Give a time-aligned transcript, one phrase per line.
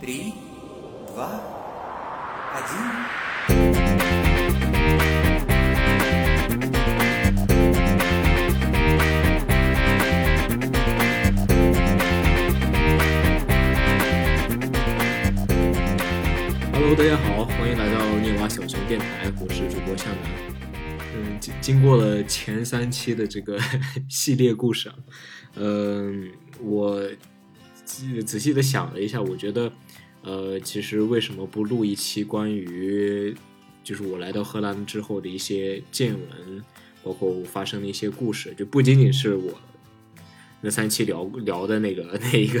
[0.00, 0.32] три,
[1.14, 1.40] два,
[2.54, 3.04] один.
[16.72, 20.22] 哈喽，大家好，欢迎来到念娃小熊电台，我是主播向南。
[21.16, 23.58] 嗯，经经过了前三期的这个
[24.08, 24.94] 系列故事啊，
[25.56, 26.30] 嗯，
[26.60, 27.00] 我
[27.84, 29.72] 仔仔细的想了一下，我觉得，
[30.21, 33.35] 呃，其实为什么不录一期关于
[33.83, 36.63] 就是我来到荷兰之后的一些见闻，
[37.03, 39.57] 包括发生的一些故事，就不仅仅是我
[40.61, 42.59] 那三期聊聊的那个 那一个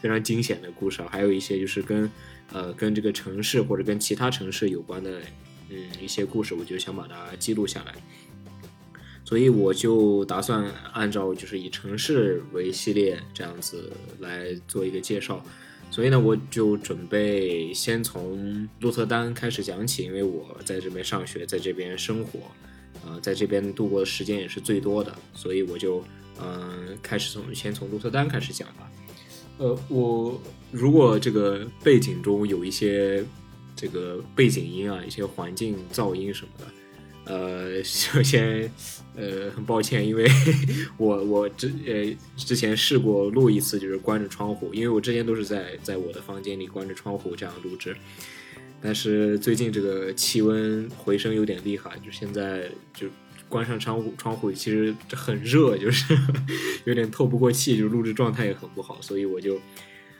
[0.00, 2.10] 非常惊险的故事，还有一些就是跟
[2.52, 5.22] 呃跟这个城市或者跟其他城市有关的
[5.70, 7.94] 嗯一些故事，我就想把它记录下来。
[9.24, 15.42] 所以我就打算按照就是以城市为系列这样子来做一个介绍。
[15.90, 22.40] 所以呢，我就准备先从鹿特丹开始讲起，因为我在这边上学，在这边生活，
[23.04, 26.04] 呃，在这边度过的时间也是最多的，所以我就
[26.38, 28.90] 嗯、开始从先从鹿特丹开始讲吧。
[29.56, 30.38] 呃，我
[30.70, 33.24] 如果这个背景中有一些
[33.74, 36.66] 这个背景音啊，一些环境噪音什么的，
[37.26, 38.70] 呃，首先
[39.16, 40.24] 呃很抱歉，因为
[40.96, 47.96] 我我之呃之前试过录一次，就是关着窗户，因为我之前都是在在我的房间里关着窗户这样录制，
[48.80, 53.08] 但是最近这个气温回升有点厉害，就现在就
[53.48, 56.16] 关上窗户，窗户其实很热，就是
[56.86, 59.60] 有点透不过气，就录制状态也很不好，所以我就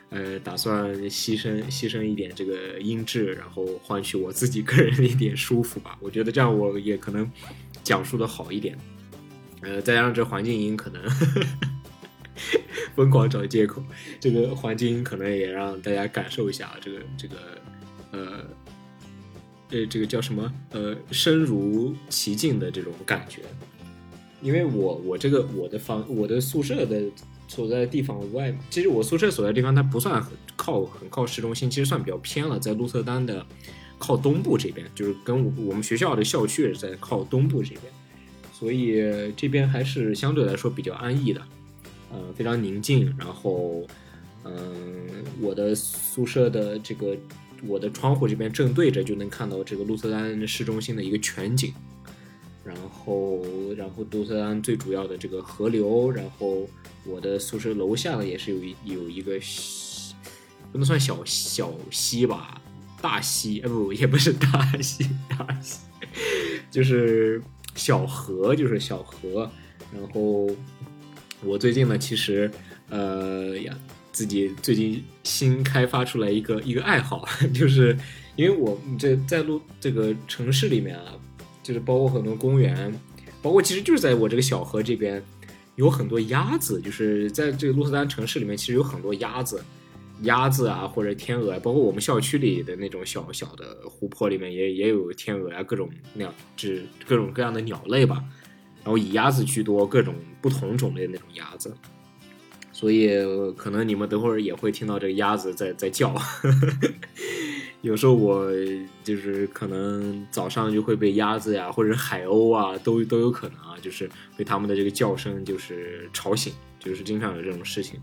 [0.09, 5.97] 呃打算牺牲牺牲一点这个音质，然后换取我自己个人的一点舒服吧。
[6.01, 7.29] 我觉得这样我也可能
[7.83, 8.77] 讲述的好一点，
[9.61, 11.01] 呃，再加上这环境音可能
[12.95, 13.83] 疯狂找借口，
[14.19, 17.35] 这个环境音可能也让大家感受一下这个这个
[18.11, 18.45] 呃。
[19.69, 20.49] 呃，这个叫什么？
[20.71, 23.41] 呃，身如其境的这种感觉。
[24.41, 27.03] 因为我我这个我的房我的宿舍的
[27.47, 33.45] 所在的地方外，其实我宿舍所在的地方它不算很靠很靠市中心，其实算比较偏了，在鹿特丹的
[33.97, 37.81] 靠东部这边，就是跟我我们学校的校区也是在靠东部这边，
[38.51, 39.01] 所以
[39.35, 41.41] 这边还是相对来说比较安逸的，
[42.11, 43.15] 呃，非常宁静。
[43.17, 43.87] 然后，
[44.43, 44.53] 嗯、
[45.41, 47.17] 我的宿舍的这个
[47.65, 51.73] 我的窗户这边正对着就能看到这个鹿特丹市中心的一个全景。
[52.67, 53.41] 然后，
[53.77, 56.67] 然后多特安最主要的这个河流，然后
[57.05, 59.39] 我的宿舍楼下呢也是有一有一个
[60.73, 62.61] 不能算小小溪吧，
[63.01, 65.79] 大溪，呃不也不是大溪，大溪
[66.69, 67.41] 就是
[67.73, 69.49] 小河，就是小河。
[69.93, 70.49] 然后
[71.41, 72.51] 我最近呢，其实
[72.89, 73.73] 呃呀，
[74.11, 77.25] 自己最近新开发出来一个一个爱好，
[77.55, 77.97] 就是
[78.35, 81.13] 因为我这在路这个城市里面啊。
[81.67, 82.97] 就是包括很多公园，
[83.41, 85.21] 包括其实就是在我这个小河这边，
[85.75, 86.79] 有很多鸭子。
[86.79, 89.61] 就是在这个鹿特丹城市里面，其实有很多鸭子，
[90.21, 98.23] 鸭子啊或者天鹅，包括我们校区里的那种小小的湖泊里面也也有天鹅啊，各种鸟，只各种各样的鸟类吧。
[98.81, 101.75] 然后以鸭子居多，各种不同种类的那种鸭子。
[102.71, 103.09] 所以
[103.57, 106.15] 可能你们等会儿也会听到这个鸭子在在叫。
[107.87, 108.45] 有时候我
[109.03, 117.99] 就是可能早上就会被鸭子呀，或者海鸥啊，都都有可能啊，就是被它们的这个叫声就是吵醒，就是经常有这种事情。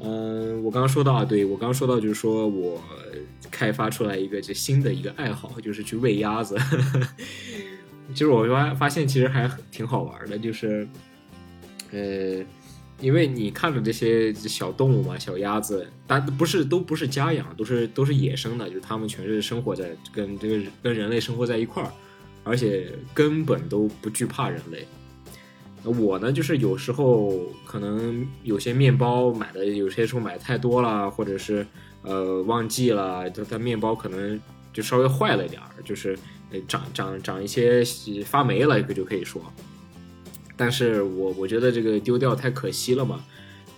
[0.00, 2.80] 嗯，我刚刚说到啊，对我刚刚说到就是说我
[3.50, 6.56] 开发出来一个这新的一个爱好，就是去喂鸭子。
[8.10, 10.86] 其 实我发发现其实还挺好玩的，就是
[11.90, 12.44] 呃。
[13.02, 21.92] 因为你看着这些小动物嘛，小鸭子，但不是都不是家养，都是都是野生的，就是它们全是生活在跟这个跟人类生活在一块儿，
[22.44, 24.86] 而且根本都不惧怕人类。
[25.84, 31.66] 我呢，就是有时候可能有些面包买的，有些时候买太多了，或者是
[32.02, 34.40] 呃忘记了，它它面包可能
[34.72, 36.16] 就稍微坏了一点儿，就是
[36.68, 37.84] 长长长一些
[38.24, 39.42] 发霉了，就可以说。
[40.56, 43.24] 但是我我觉得这个丢掉太可惜了嘛，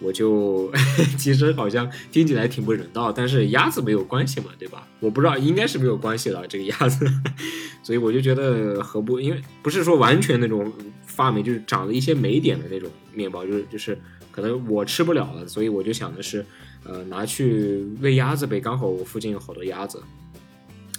[0.01, 0.71] 我就
[1.17, 4.87] 其实好像听起来挺不人道，但是鸭子没有关系嘛，对吧？
[5.01, 7.07] 我不知道应该是没有关系的这个鸭子，
[7.83, 9.21] 所以我就觉得何不？
[9.21, 10.73] 因为不是说完全那种
[11.07, 13.99] 发霉，就是长了一些霉点的那种面包，就是就是
[14.31, 16.45] 可能我吃不了了，所以我就想的是，
[16.85, 20.03] 呃，拿去喂鸭子呗，刚好我附近有好多鸭子，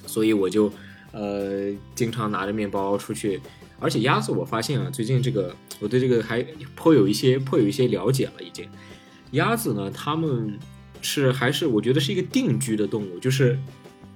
[0.08, 0.72] 所以我就
[1.12, 3.42] 呃经常拿着面包出去。
[3.80, 6.42] 而且鸭子，我发现啊，最近这个我对这个还
[6.76, 8.34] 颇有一些颇有一些了解了。
[8.42, 8.68] 已经，
[9.32, 10.58] 鸭子呢，它们
[11.02, 13.60] 是还是我觉得是一个定居的动物，就是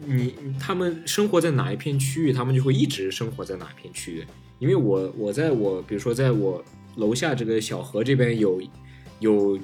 [0.06, 4.26] 你它们生活在哪一片区域，它们就会一直生活在哪一片区域。
[4.60, 6.64] 因为我我在我比如说在我
[6.96, 8.62] 楼下这个小河这边有
[9.20, 9.58] 有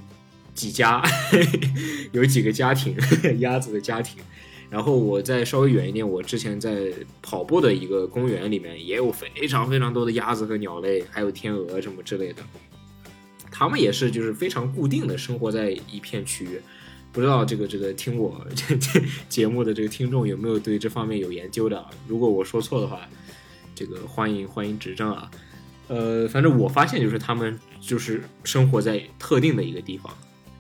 [0.53, 1.03] 几家
[2.13, 2.95] 有几个家庭
[3.39, 4.21] 鸭子的家庭，
[4.69, 6.91] 然后我再稍微远一点，我之前在
[7.21, 12.43] 跑步的一个公园里面也有非常非常多的鸭子和鸟类，还有天鹅什么之类的。
[13.51, 16.59] 它们也是就是非常固定的生活在一片区域，
[17.13, 21.85] 不知道这个这个听我这这节目的这个听众有没有对这方面有研究的？
[22.07, 23.07] 如果我说错的话，
[23.73, 25.31] 这个欢迎欢迎指正啊。
[25.87, 30.11] 呃，反正我发现就是它们就是生活在特定的一个地方，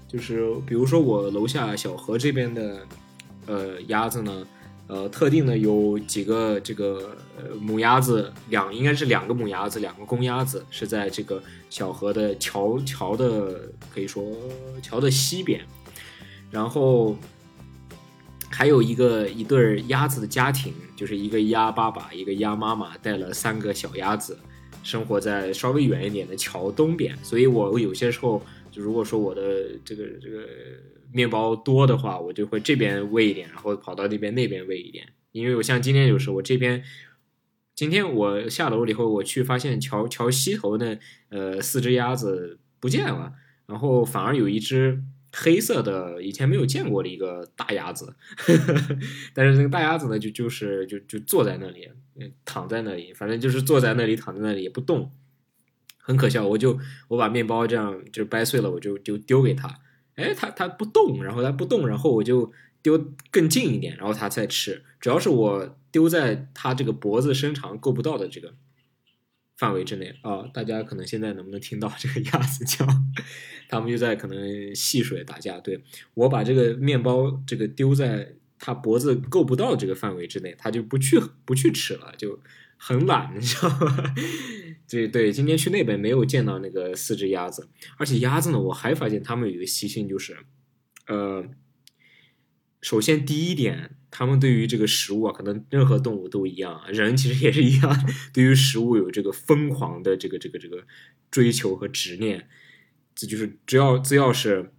[0.07, 2.87] 就是比如说我楼下小河这边的
[3.45, 4.45] 呃鸭子呢。
[4.87, 7.17] 呃，特定的有几个这个
[7.59, 13.61] 母鸭子，两应该是两个母鸭子，两个公鸭子是在这个小河的桥桥的
[13.91, 14.23] 可以说
[14.83, 15.59] 桥的西边，
[16.51, 17.17] 然后
[18.51, 24.37] 还有一个一对鸭子的家庭，就是一个鸭爸爸，一个鸭妈妈带了三个小鸭子，
[24.83, 28.39] 生活在稍微远一点的桥东边，所以我有些时候
[28.71, 29.41] 就如果说我的
[29.83, 30.47] 这个这个。
[31.15, 35.07] 面包多的话，我就会这边喂一点，然后跑到那边那边喂一点。
[35.31, 36.83] 因为我像今天就是我这边，
[37.73, 43.31] 今天我下楼了以后，我去发现桥桥西头的呃四只鸭子不见了，
[43.65, 45.01] 然后反而有一只
[45.31, 48.13] 黑色的以前没有见过的一个大鸭子，
[49.33, 51.89] 但是那个大鸭子呢就就是就就坐在那里，
[52.43, 55.11] 躺在那里，反正就是坐在那里躺在那里也不动，
[55.97, 56.45] 很可笑。
[56.45, 56.77] 我就
[57.07, 59.79] 我把面包这样就掰碎了，我就就丢给他。
[60.15, 62.51] 哎，它它不动，然后它不动，然后我就
[62.81, 64.83] 丢更近一点，然后它再吃。
[64.99, 68.53] 主要是我丢在它这个脖子伸长够不到的这个
[69.57, 70.49] 范围之内啊。
[70.53, 72.85] 大家可能现在能不能听到这个鸭子叫？
[73.67, 75.59] 它们就在可能戏水打架。
[75.59, 75.83] 对
[76.13, 82.39] 我把这个面包这个丢在它脖子够不到这个范围之内，它就不去不去吃了，就
[82.77, 84.13] 很懒， 你知道吗？
[84.87, 87.67] 对对，今天去那边没有见到那个四只鸭子，
[87.97, 90.37] 而且鸭子呢，我还发现它们有一个习性，就是，
[91.07, 91.43] 呃，
[92.81, 100.85] 首先第一点，它们对于这个食物啊，可能任何动物都一样，人其实也是一样， 对于食物有这个疯狂的这个这个这个
[101.31, 102.47] 追求和执念，
[103.15, 104.71] 这就是只要只要是，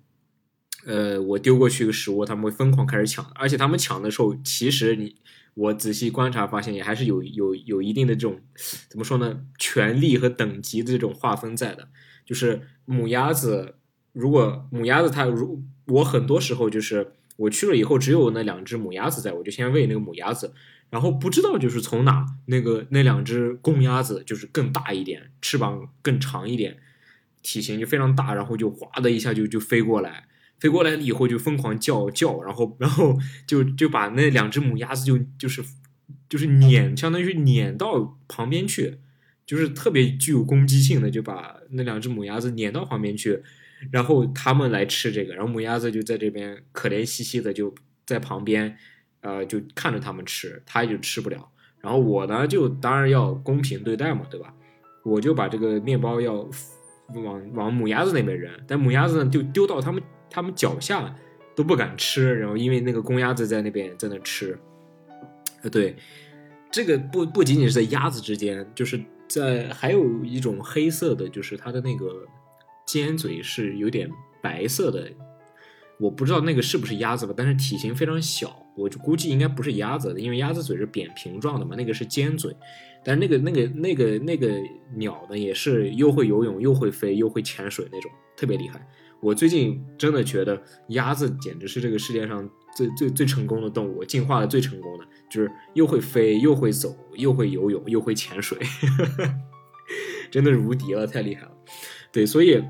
[0.87, 5.16] 呃，我丢过去一个食物，他们会疯狂开始抢，而且他们抢的时候，其实你。
[5.56, 8.38] 我仔细观察发现，也还是有有有一定的这种
[8.91, 9.41] 怎么说呢？
[9.58, 11.88] 权力和等级的这种划分在的。
[12.26, 13.76] 就是母鸭子，
[14.12, 20.53] 如果母鸭子它如我很多时候就是我去了以后，只有那两只母鸭子在，我就先喂那个母鸭子，
[20.91, 26.76] 然后不知道就是从哪那个那两只公鸭子就是更大一点，翅膀更长一点，
[27.43, 30.26] 体型就非常大，然后就哗的一下就就飞过来。
[30.58, 33.17] 飞过来了以后就疯狂叫叫，然后然后
[33.47, 35.62] 就就把那两只母鸭子就就是
[36.31, 38.99] 就是撵，相当于撵到旁边去，
[39.44, 43.43] 就是特别具有攻击性的，就把那两只母鸭子撵到旁边去，
[43.91, 47.75] 然后他们来吃这个，然后母鸭子就在这边可怜兮兮的就
[48.06, 48.79] 在旁边，
[49.20, 51.50] 呃，就看着他们吃，它就吃不了。
[51.82, 54.55] 然后我呢就当然要公平对待嘛，对吧？
[55.05, 56.49] 我就把这个面包要
[57.14, 60.03] 往往母鸭子那边扔，但母鸭子呢就丢到他们。
[60.36, 61.16] 他们脚下
[61.54, 64.58] 都不敢吃，然后因为那个公鸭子在那边在那吃，
[65.62, 65.96] 呃，对，
[66.70, 72.26] 这个不不仅仅是在鸭子之间，就是在还有一种黑色的，就是它的那个
[72.86, 74.10] 尖嘴是有点
[74.43, 75.10] 白色的，
[75.98, 82.55] 我不知道那个是不是鸭子吧，但是体型非常小，我就估计应该不是鸭子，因为鸭子嘴是扁平状的嘛，那个是尖嘴，
[83.02, 84.52] 但是那个那个那个那个
[84.96, 88.86] 鸟呢，也是又会游泳又会飞又会潜水那种，特别厉害。
[89.20, 98.58] 我最近真的觉得鸭子简直是这个世界上最最最成功的动物，进化的最成功的，就是又会飞，又会走，又会游泳，又会潜水，
[100.31, 101.53] 真的是无敌了，太厉害了。
[102.13, 102.63] 对，所以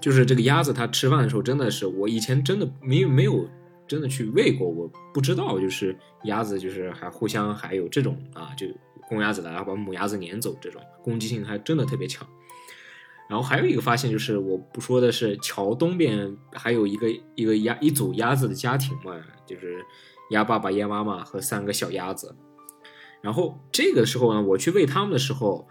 [0.00, 3.48] 就是这个鸭子，它吃饭的时候真的是，我以前真的没没有
[3.86, 8.66] 真的去喂过，我不知道，就是鸭子就是还互相还有这种啊，就
[9.08, 12.26] 公鸭子来把母鸭子撵走，这种攻击性还真的特别强。
[13.32, 19.82] 然后还有一个发现就是，我不说的是桥东边还有一个一个鸭一组鸭子的家庭嘛，就是
[20.32, 22.36] 鸭爸爸、鸭妈妈和三个小鸭子。
[23.22, 25.66] 然后这个时候呢，我去喂它们的时候，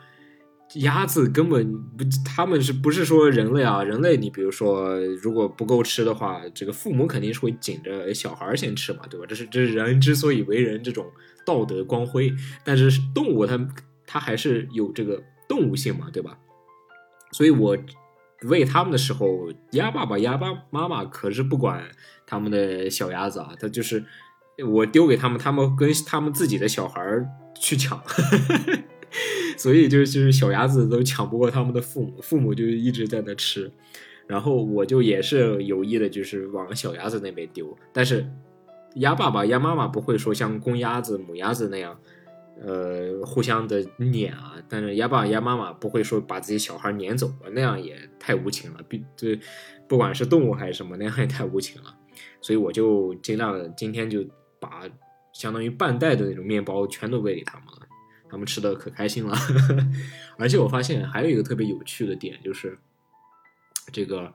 [0.78, 3.84] 鸭子根本不，他们是不是说人类啊？
[3.84, 9.26] 人类，你比如说如果不够吃的话，这个父母肯定是会紧着小孩先吃嘛，对吧？
[9.30, 11.06] 这是这是人之所以为人这种
[11.46, 12.34] 道德光辉。
[12.66, 13.70] 但是动物它
[14.08, 16.36] 它还是有这个动物性嘛，对吧？
[17.32, 17.78] 所以，我
[18.44, 21.84] 喂他们的时候，鸭爸爸、鸭爸妈妈可是不管
[22.26, 24.04] 他们的小鸭子啊，他就是
[24.68, 27.28] 我丢给他们，他们跟他们自己的小孩儿
[27.60, 28.02] 去抢，
[29.58, 33.72] 所以就是就是小鸭子都抢不过他们的父母，父母就一直在那吃，
[34.28, 38.28] 然后我就也是有意的，就是往小鸭子那边丢，但是
[38.96, 41.98] 鸭爸爸、鸭妈妈不会说像公鸭子、母鸭子那样。
[42.64, 48.84] 呃，互相的撵啊，但是鸭爸鸭妈妈不会说把自己小孩撵走，那样也太无情了。
[48.88, 49.36] 比这
[49.88, 51.98] 不管是动物还是什么，那样也太无情了。
[52.40, 54.24] 所以我就尽量今天就
[54.60, 54.84] 把
[55.34, 57.88] 相当于半袋的那种面包全都喂给他们了，
[58.30, 59.88] 他们吃的可开心了呵呵。
[60.38, 62.78] 而且我发现还有一个特别有趣的点，就是
[63.92, 64.32] 这个，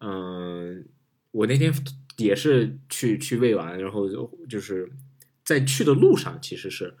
[0.00, 0.82] 嗯，
[1.30, 1.70] 我那天
[2.16, 4.08] 也是去去喂完，然后
[4.48, 4.90] 就是
[5.44, 6.94] 在去的路上，其实是。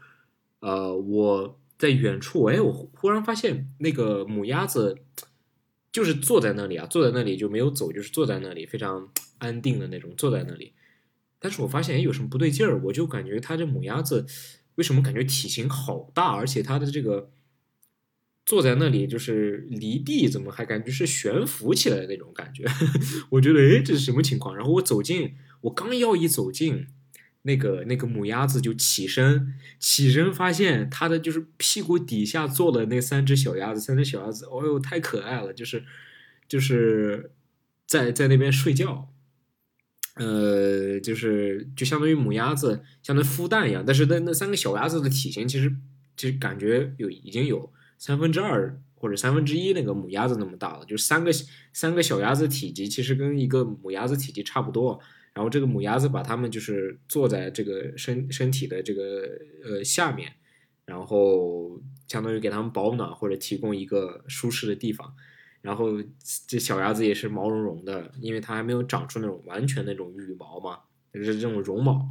[0.66, 4.98] 呃，我在远处，哎，我忽然发现那个母鸭子
[5.92, 10.72] 就是坐在那里啊，坐在那里就没有走，就是坐在那里非常安定的那种坐在那里。
[11.38, 14.26] 但是我发现哎，有什么不对劲儿，我就感觉它这母鸭子
[14.74, 17.30] 为什么感觉体型好大，而且它的这个
[18.44, 22.64] 坐在那里就是离地怎么还感觉是悬浮起来的那种感觉？
[23.30, 24.56] 我觉得哎，这是什么情况？
[24.56, 26.88] 然后我走近，我刚要一走近。
[27.46, 35.84] 那个那个母鸭子就起身，起身发现它的就是屁股底下坐了那三只小鸭子，三只小鸭子，哦呦太可爱了，就是
[36.48, 37.30] 就是
[37.86, 39.08] 在在那边睡觉，
[40.16, 45.72] 呃，就是就相当于母鸭子相当于孵蛋一样，但是那那三个小鸭子的体型其实
[46.16, 51.30] 其实感觉有已经有三分之二或者三分之一那个母鸭子那么大了，就三个
[51.72, 55.00] 三个小鸭子体积其实跟一个母鸭子体积差不多。
[55.36, 59.28] 然后这个母鸭子把它们就是坐在这个身身体的这个
[59.62, 60.32] 呃下面，
[60.86, 61.78] 然后
[62.08, 65.14] 相当于给它们保暖或者提供一个舒适的地方。
[65.60, 66.02] 然后
[66.46, 70.78] 这小鸭子也是毛茸茸的，因为它还没有长出那种完全那种羽毛嘛，
[71.12, 72.08] 就是这种绒毛。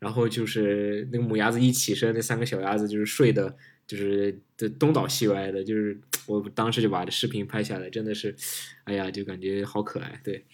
[0.00, 5.62] 然后就是那个母鸭子一起身，那三个小鸭子就是睡的，就是的东倒西歪的。
[5.62, 8.34] 就是我当时就把这视频拍下来，真的是，
[8.82, 10.44] 哎呀，就感觉好可爱，对。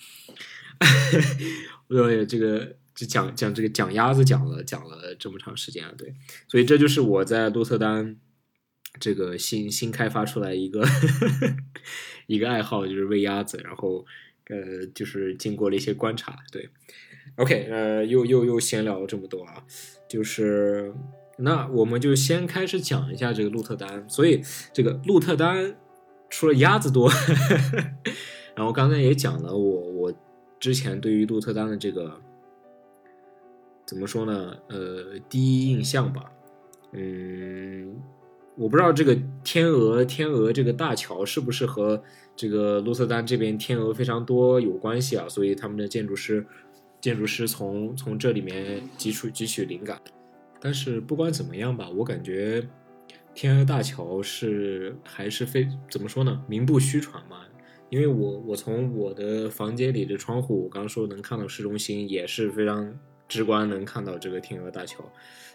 [1.88, 6.14] 对，这个就讲讲这个讲鸭子讲了讲了这么长时间了，对，
[6.48, 8.16] 所以这就是我在鹿特丹
[8.98, 10.84] 这个新新开发出来一个
[12.26, 14.04] 一个爱好，就是喂鸭子，然后
[14.48, 16.70] 呃，就是经过了一些观察，对
[17.36, 19.64] ，OK，呃，又又又闲聊了这么多啊，
[20.08, 20.92] 就是
[21.38, 25.76] 那我们就先开始讲一下这个鹿特丹，所以这个鹿特丹
[26.30, 27.10] 除了鸭子多，
[28.56, 29.93] 然后刚才也讲了我。
[30.64, 32.18] 之前对于鹿特丹的这个
[33.84, 34.56] 怎么说呢？
[34.70, 36.32] 呃，第一印象吧，
[36.92, 37.94] 嗯，
[38.56, 42.02] 我不知道这个天鹅天鹅这个大桥是不是和
[42.34, 45.28] 这个鹿特丹这边天鹅非常多有关系啊？
[45.28, 46.42] 所以他们的建筑师
[46.98, 50.00] 建筑师从从这里面汲取汲取灵感。
[50.58, 52.66] 但是不管怎么样吧，我感觉
[53.34, 56.42] 天鹅大桥是还是非怎么说呢？
[56.48, 57.40] 名不虚传嘛。
[57.94, 62.92] 因为我我从我的房间里的窗户，我刚说能看到市中心，也是非常
[63.28, 65.08] 直观能看到这个天鹅大桥，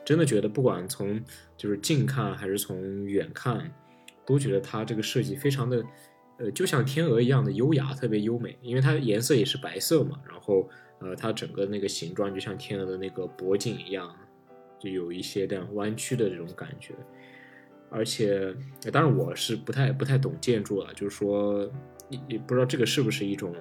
[0.06, 1.22] 真的觉得不管从
[1.58, 3.70] 就是近看还是从远看，
[4.26, 5.84] 都觉得它这个设计非常的，
[6.38, 8.58] 呃，就像天鹅一样的优雅，特别优美。
[8.62, 10.70] 因为它颜色也是白色嘛，然后
[11.02, 14.16] 呃，它整个那个形状就像天鹅的那个脖颈一样，
[14.80, 16.94] 就有一些这样弯曲的这种感觉。
[17.90, 18.56] 而且，
[18.94, 21.70] 当然我是不太不太懂建筑了，就是说。
[22.28, 23.54] 也不知道这个是不是一种，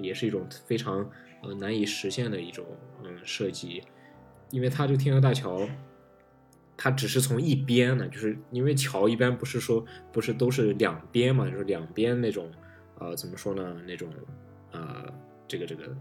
[0.00, 1.08] 也是一种非常
[1.42, 2.64] 呃难以实现的一种
[3.02, 3.82] 嗯设计，
[4.50, 5.68] 因为它这个天鹅大桥，
[6.76, 12.50] 它只是从一边呢，就是因为桥一般不是说不是都是两边嘛，就是两边那种
[12.98, 14.08] 呃怎么说呢那种
[14.72, 15.04] 呃
[15.48, 15.96] 这个这个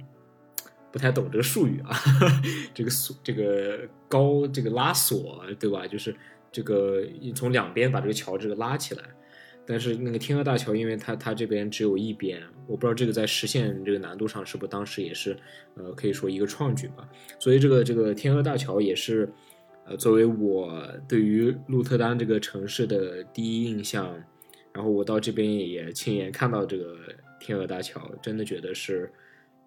[0.92, 1.96] 不太懂这个术语啊，
[2.74, 5.88] 这个锁这个高这个拉锁对吧？
[5.88, 6.16] 就是
[6.52, 9.04] 这个从两边把这个桥这个拉起来。
[9.72, 15.34] 但是那个天鹅大桥，因为它它这边只有一边，我不知道这个在实现这个难度上是不是当时也是，
[15.76, 17.08] 呃，可以说一个创举吧。
[17.40, 19.32] 所以这个这个天鹅大桥也是，
[19.86, 24.14] 呃，作为我对于鹿特丹这个城市的第一印象，
[24.74, 26.98] 然后我到这边也亲眼看到这个
[27.40, 29.10] 天鹅大桥，真的觉得是，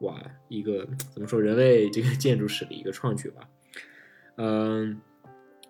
[0.01, 3.49] 哇，一个怎么说人类这个建筑史的一个创举吧。
[4.37, 5.01] 嗯，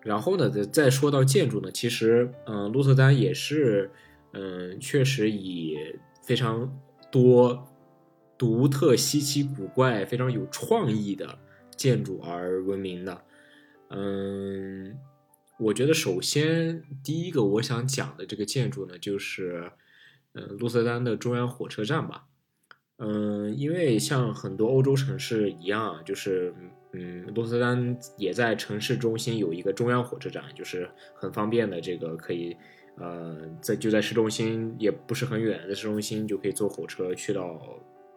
[0.03, 3.89] 然后呢，再再说到建筑呢，其实，嗯，鹿特丹也是。
[4.37, 5.77] 嗯，确实以
[6.21, 6.77] 非常
[7.09, 7.65] 多
[8.37, 11.39] 独特、稀奇古怪、非常有创意的
[11.77, 13.23] 建筑而闻名的。
[13.89, 14.97] 嗯，
[15.57, 19.71] 我觉得首先第一个我想讲的这个建筑呢，就是
[20.33, 22.25] 嗯鹿特丹的中央火车站吧。
[22.97, 26.53] 嗯，因为像很多欧洲城市一样，就是
[26.91, 32.55] 嗯，鹿特丹也在城市中心有一个中央火车站，就是很方便的，这个可以
[32.97, 37.61] 呃在就在市中心，也不是很远，在市中心就可以坐火车去到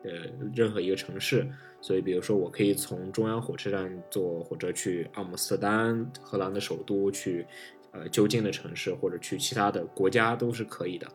[0.04, 0.11] 呃
[0.54, 1.49] 任何一个城市。
[1.80, 7.47] 所以，比如说我可以从中央火车站坐火车去阿姆斯特丹，荷兰的首都，去
[7.92, 11.06] 呃就近的城市，或者去其他的国家都是可以的。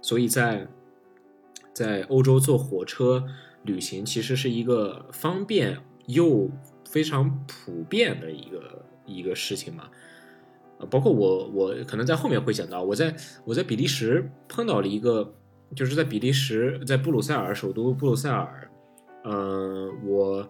[0.00, 0.68] 所以在
[1.72, 3.24] 在欧洲坐火车
[3.64, 6.48] 旅行其实是一个方便又
[6.88, 9.90] 非常普遍的一个一个事情嘛。
[10.90, 15.34] 包括我我可能在后面会讲到，我在我在比利时碰到了一个，
[15.74, 18.70] 就是在比利时在布鲁塞尔首都布鲁塞尔，
[19.24, 20.48] 呃，我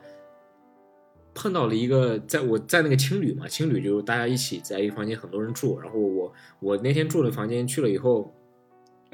[1.35, 8.33] 碰到了一个，在我在那个青旅嘛，青旅就是大家一起在一个房间，很多人住，然后我我那天住的房间去了以后。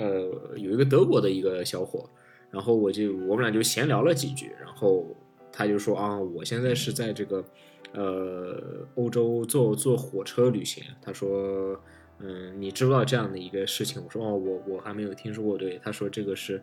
[0.01, 2.09] 呃，有一个德国的一个小伙，
[2.53, 5.05] 然后我就我们俩就闲聊了几句，然后
[5.51, 7.45] 他就说啊，我现在是在这个
[7.93, 10.83] 呃欧洲坐坐火车旅行。
[11.01, 11.81] 他说，
[12.19, 14.03] 嗯，你知不知道这样的一个事情？
[14.05, 15.57] 我说哦，我我还没有听说过。
[15.59, 16.61] 对，他说这个是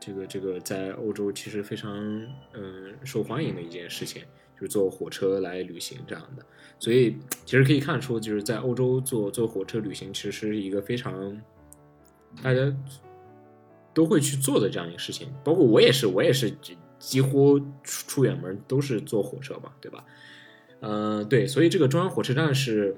[0.00, 1.96] 这个这个在欧洲其实非常
[2.52, 4.22] 嗯受欢迎的一件事情，
[4.54, 6.44] 就是坐火车来旅行这样的。
[6.78, 11.40] 所以其实可以看出，就是在欧洲坐坐火车旅行，其实是一个非常。
[12.42, 12.60] 大家
[13.94, 16.52] 都会去做的这样一个事情，包括我也是，我也是
[16.98, 20.04] 几乎出出远门都是坐火车嘛，对吧？
[20.80, 22.96] 嗯，对，所以这个中央火车站是，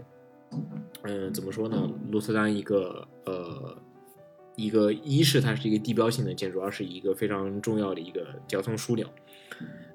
[1.03, 1.91] 嗯，怎么说呢？
[2.11, 3.77] 鹿特丹一个呃，
[4.57, 9.07] 一个一是它是一个地标性的建筑，二是一个非常重要的一个交通枢纽。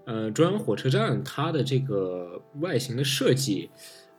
[0.06, 3.70] 呃，中央火车站它的这个外形的设计。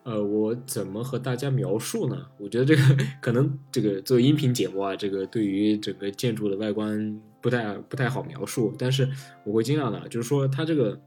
[0.02, 2.26] 呃，我怎么和大家描述呢？
[2.36, 2.82] 我觉得这个
[3.22, 9.08] 可能这个作为音频节目啊，这个对于整个建筑的外观不太不太好描述，但是
[9.44, 11.00] 我会尽量的，就是说它这个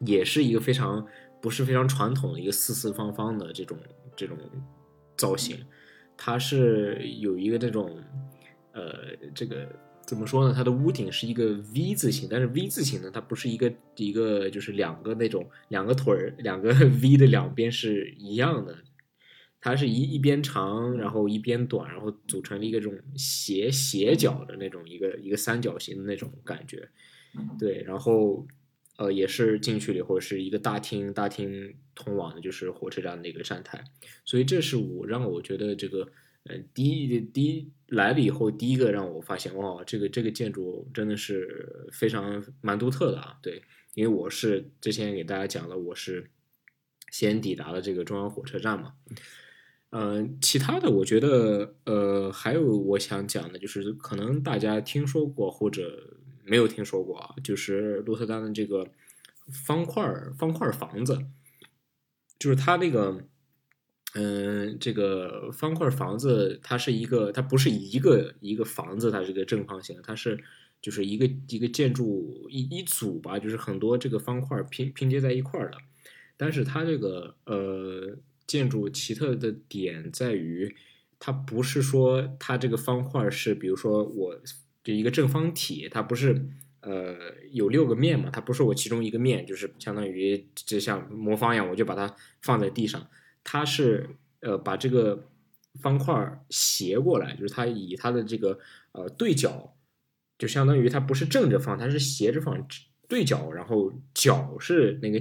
[0.00, 1.06] 也是一个非常
[1.46, 3.78] 不是非常传统的一个四四方方的这种
[4.16, 4.36] 这种
[5.16, 5.56] 造型，
[6.16, 8.02] 它是有一个这种
[8.72, 9.68] 呃这个。
[10.08, 10.54] 怎么说呢？
[10.54, 16.70] 它的屋顶是一个 V 字形，但是 V 字形呢，它不是一个一个就是两个那种两个腿儿，两个
[17.02, 18.76] V 的两边是一样的，
[19.60, 26.88] 它是一一边长，然后一边短，然后组成了一个这种斜斜角的那种一个一个三角形的那种感觉，
[27.58, 28.46] 对，然后
[28.96, 33.84] 呃也是进去了以后是一个大厅，大厅通往的就是火车站的一个站台，
[34.24, 36.08] 所以这是我让我觉得这个。
[36.48, 43.36] 呃，第一第一来了以后，第一个让我发现，哇，这个这个建筑真的是非常蛮独特的啊。
[43.42, 43.60] 对，
[43.94, 46.30] 因为我是之前给大家讲了，我是
[47.10, 48.94] 先抵达了这个中央火车站嘛。
[49.90, 56.15] 嗯，其他的我觉得，呃，还有我想讲的就是，可能大家听说过或者
[56.46, 58.88] 没有听说过啊，就是鹿特丹的这个
[59.66, 60.04] 方块
[60.38, 61.26] 方块房子，
[62.38, 63.24] 就是它那个。
[64.18, 70.42] 嗯，这个方块房子，它是一个，它不是一个一个房子，它是个正方形，它是
[70.80, 75.76] 就是一个一个建筑一一组吧，就是很多这个方块拼拼接在一块儿的。
[76.38, 80.74] 但是它这个呃建筑奇特的点在于，
[81.18, 84.40] 它不是说它这个方块是，比如说我
[84.86, 86.48] 就一个正方体，它不是
[86.82, 87.16] 呃
[87.50, 93.04] 有六个面嘛，它不是我其中一个面，就是相当于就像魔方一样，我就把它放在地上。
[93.42, 94.08] 它是
[94.42, 95.26] 呃把这个
[95.80, 96.14] 方块
[96.50, 98.56] 斜过来，就是它以它的这个
[98.92, 99.74] 呃对角，
[100.38, 102.64] 就相当于它不是正着放，它是斜着放
[103.08, 105.20] 对角，然后角是那个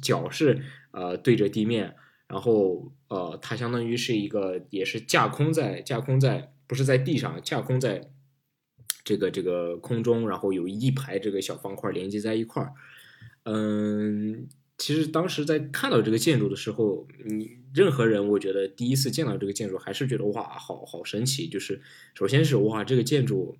[0.00, 0.62] 角是
[0.92, 1.96] 呃对着地面，
[2.28, 8.11] 然后呃它相当于是一个也是架空在架空在不是在地上架空在
[9.04, 12.72] 这个这个空中，然后有一排这个小方块连接在一块儿，
[13.44, 14.48] 嗯。
[14.78, 21.46] 其实当时在看到这个建筑的时候，你任何人我觉得第一次见到这个建筑，还是觉得哇，好好神奇。
[21.46, 21.80] 就是
[22.14, 23.56] 首先是哇，这个建筑，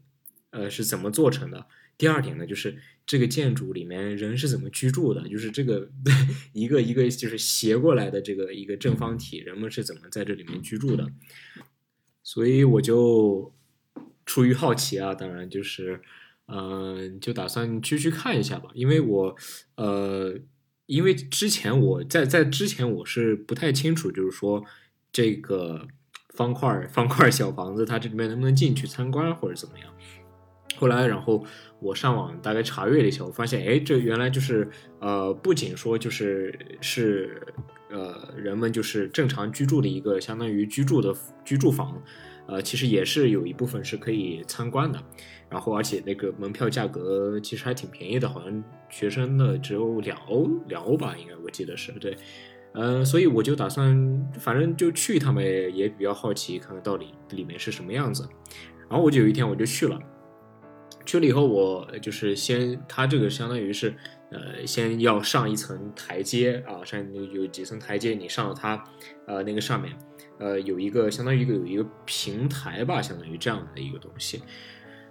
[0.51, 1.65] 呃，是怎么做成的？
[1.97, 2.77] 第二点呢，就是
[3.07, 5.29] 这个建筑里面人是怎么居住的？
[5.29, 5.89] 就是这个
[6.53, 11.07] 一个一个就是斜过来的这个一个正方体，人们是怎么在这里面居住的？
[12.25, 13.55] 所以我就
[14.27, 16.01] 出于好奇啊，当然就是，
[16.47, 19.37] 嗯，就打算去去看一下吧，因为我，
[19.77, 20.35] 呃。
[20.87, 24.63] 因为之前我在在之前我是不太清楚，就是说
[25.11, 25.87] 这个
[26.35, 29.89] 方块方块小房子它这里面能不能进去参观或者怎么样。
[30.77, 31.47] 后来然后
[31.79, 37.41] 我上网大概查阅了一下，我发现哎，这原来就是呃，不仅说就是是
[37.89, 42.03] 呃人们就是正常居住的一个相当于居住的居住房，
[42.53, 45.03] 呃，其实也是有一部分是可以参观的。
[45.49, 52.15] 然后，而且那个门票价格其实还挺便宜的，好像学生的只有两欧，两欧吧，应该我记得是对。
[52.75, 58.29] 嗯，所以我就打算，反正就去一趟呗，也比较好奇，看看到底里面是什么样子。
[58.89, 59.99] 然后我就有一天我就去了，
[61.07, 63.95] 去了以后我就是先，它这个相当于是，
[64.31, 66.99] 呃，先要上一层台阶啊，上
[67.33, 68.85] 有几层台阶，你上到它，
[69.27, 69.93] 呃，那个上面，
[70.43, 74.43] 呃，有一个相当于一个有一个平台吧，相当于这样的一个东西。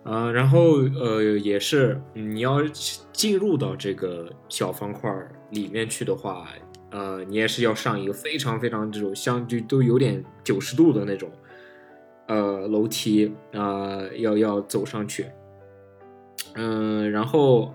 [0.03, 2.61] 呃，然后呃，也是你要
[3.13, 5.09] 进入到这个小方块
[5.51, 6.49] 里面去的话，
[6.89, 11.31] 呃，你也是要上一个非常非常这种相就都有点九十度的那种，
[12.27, 15.27] 呃，楼梯啊，要要走上去，
[16.55, 17.73] 嗯，然后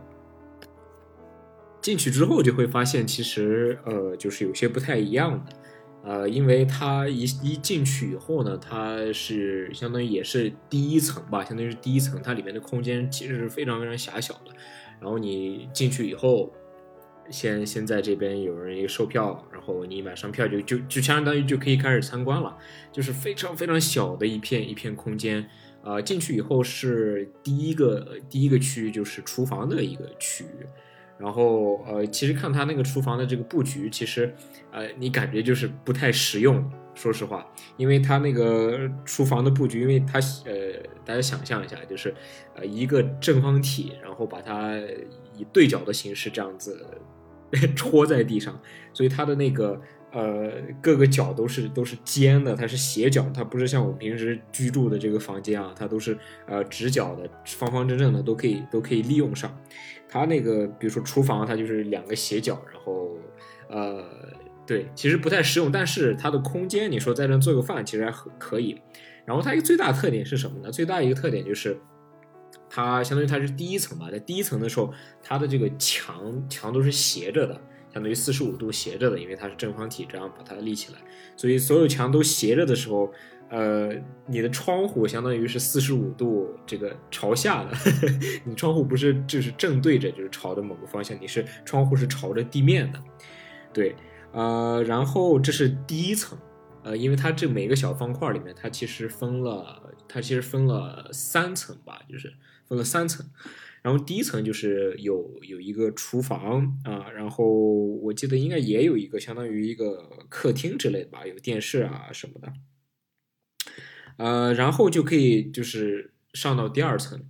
[1.81, 5.53] 进去之后就会发现，其实呃，就是有些不太一样的。
[6.07, 14.53] 呃，因为它一一进去以后呢，它是相当于也是第一层吧，相当于是第一层，它里面的空间其实是非常非常狭小的。
[15.01, 16.53] 然后你进去以后，
[17.29, 22.57] 先先在这边有人一个售票，然后你买上票就就就相当于就可以开始参观了，
[22.92, 25.45] 就是非常非常小的一片一片空间。
[25.83, 30.66] 啊，进去以后是第一个第一个区域就是厨房的一个区域。
[31.19, 34.35] 然后，呃，其实看他那个厨房的这个布局，其实，
[34.71, 36.63] 呃，你感觉就是不太实用，
[36.95, 40.55] 说实话，因为他那个厨房的布局，因为他，呃，
[41.05, 42.15] 大家想象一下，就是，
[42.55, 44.77] 呃，一个正方体，然后把它
[45.37, 46.87] 以对角的形式这样子
[47.75, 48.59] 戳在地上，
[48.93, 49.81] 所以它的那个。
[50.17, 50.51] 呃，
[50.81, 59.55] 各个角都是都是尖的，它是斜角，它不是像我们平时居住的这个房间啊，它都是呃直角的，方方正正的，都可以都可以利用上。
[60.09, 63.19] 它那个比如说厨房，它就是两个斜角，然后
[63.69, 64.03] 呃，
[64.67, 68.81] 对，其实不太实用，但是它的空间，你说在这做个饭，其实还可以。
[69.27, 70.73] 然后它一个最大特点是什么呢？
[70.73, 71.79] 最大一个特点就是
[72.71, 74.91] 它相当于它是第一层嘛，在第一层的时候，
[75.23, 77.61] 它的这个墙墙都是斜着的。
[77.97, 80.99] 相当于四十五度斜着的，因为它是正方体，这样把它立起来，
[81.35, 83.11] 所以所有墙都斜着的时候，
[83.49, 83.91] 呃，
[84.27, 87.71] 你的窗户相当于是四十五度这个朝下的，
[88.45, 93.03] 你窗户不是就是正对着，就是朝着某个方向，你是窗户是朝着地面的，
[93.73, 93.97] 对，
[94.33, 96.37] 呃，然后这是第一层，
[96.83, 102.31] 呃，因为它这每个小方块里面，它其实分了，它其实分了三层吧，就是
[102.69, 103.25] 分了三层。
[103.87, 112.53] 然后第一层就是有有一个厨房啊，然后我记得应该也有一个相当于一个客厅之类的吧，有电视啊什么的，
[114.16, 117.25] 呃，然后就可以就是上到第二层，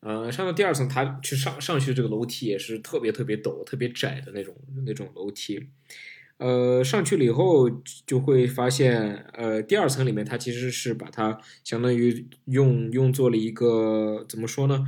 [0.00, 5.68] 呃，上到第二层，它去上上去这个楼梯也是特别特别陡、特别窄的那种那种楼梯，
[6.38, 7.70] 呃，上去了以后
[8.04, 14.84] 就会发现，呃，第二层里面它其实是把它相当于用用作了一个怎么说呢？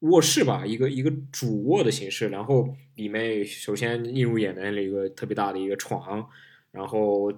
[0.00, 6.28] 卧室吧，一个一个主卧的形式，然后里面首先映入眼帘的一个特别大的一个床，
[6.70, 7.32] 然后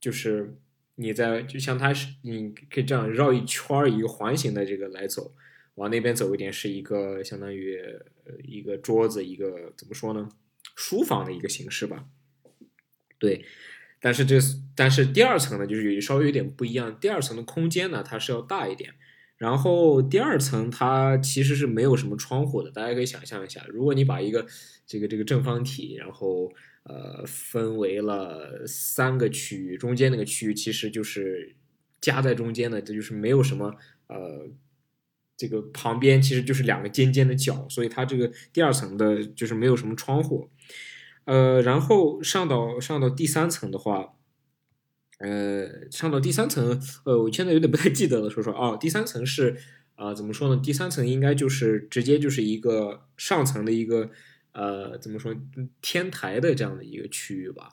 [0.00, 0.56] 就是
[0.94, 5.34] 你在就像它是你可以这样绕一圈儿一个环形的这个来走，
[5.74, 7.80] 往那边走一点是一个相当于
[8.44, 10.28] 一个桌子一个怎么说呢
[10.76, 12.06] 书房的一个形式吧，
[13.18, 13.44] 对，
[14.00, 14.38] 但是这
[14.76, 18.94] 但是第二层呢就是稍微有点不一样，第二层的空间呢它是要大一点。
[19.42, 24.46] 然后第二层它其实是没有什么窗户的，大家可以想象一下，如果你把一个
[24.86, 26.48] 这个这个正方体，然后
[26.84, 31.56] 呃分为了三个区域，中间那个区域其实就是
[32.00, 33.74] 夹在中间的，这就是没有什么
[34.06, 34.48] 呃
[35.36, 40.50] 这个旁边其实就是两个尖尖的角，所以它这个第二层的就是没有什么窗户，
[41.24, 44.14] 呃，然后上到上到第三层的话。
[45.22, 48.28] 呃，上到第三层，呃，我现在有点不太记得了。
[48.28, 49.56] 说说哦，第三层是
[49.94, 50.60] 啊，怎么说呢？
[50.62, 54.10] 第三层应该就是直接就是一个上层的一个
[54.52, 55.32] 呃，怎么说
[55.80, 57.70] 天台的这样的一个区域吧。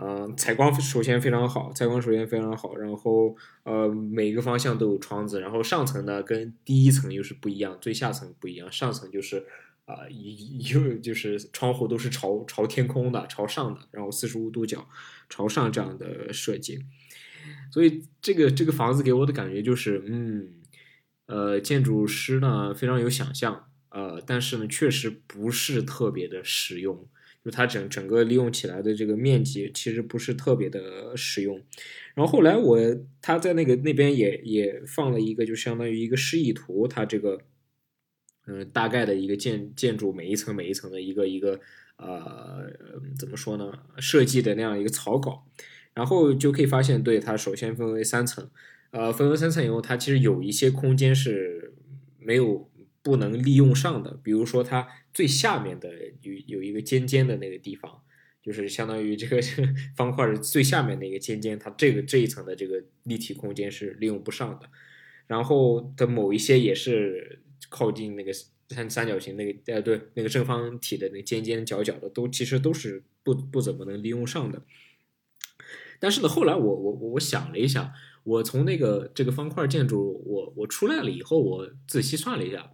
[0.00, 5.40] 嗯，采光首先非常好，采光首先非常好，然后呃，每个方向都有窗子。
[5.40, 8.70] 然后上层呢，跟第一层又是不一样，最下层不一样。
[8.70, 9.44] 上层就是
[9.88, 14.86] 啊，一又就是窗户都是朝朝天空的，朝上的，然后四十五度角。
[15.30, 16.78] 朝上这样的设计，
[17.70, 20.48] 所以这个这个房子给我的感觉就是，嗯，
[21.26, 27.06] 呃，建筑师呢非常有想象，呃，但是呢确实不是特别的实用，
[27.44, 31.62] 就它整整个利用起来的这个面积其实不是特别的实用。
[32.14, 32.78] 然后后来我
[33.20, 37.42] 他在那个那边也也放了一个，就相当于一个示意图，它这个
[38.48, 41.60] 嗯大概的一个建建筑每一层每一层的一个一个。
[42.00, 42.72] 呃，
[43.18, 43.72] 怎么说呢？
[43.98, 45.44] 设计的那样一个草稿，
[45.94, 48.48] 然后就可以发现，对它首先分为三层，
[48.92, 51.74] 呃，分为三层以后，它其实有一些空间是
[52.20, 52.70] 没有
[53.02, 55.90] 不能利用上的，比如说它最下面的
[56.22, 57.90] 有有一个尖尖的那个地方，
[58.40, 59.40] 就是相当于这个
[59.96, 64.70] 方块最下面那个尖尖，它这个这一层的这个立体空间是利用不上的。
[65.26, 68.32] 然后的某一些也是靠近那个
[68.68, 74.62] 三三角形那个呃对那个正方体的那尖尖角角的，都其实都是不不怎么能利用上的。
[76.00, 82.70] 但是呢，后来我我我想了一下，我从那个这个方块建筑我我出来了以后，我仔细算了一下，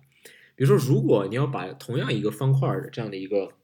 [0.55, 3.55] 比如说如果你要把同样一个方块的这样的一个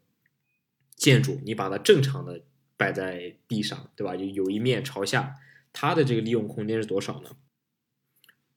[0.97, 2.43] 建筑，你把它正常的
[2.77, 4.17] 摆在地上，对吧？
[4.17, 5.35] 就有一面朝下，
[5.73, 7.31] 它的这个利用空间是多少呢？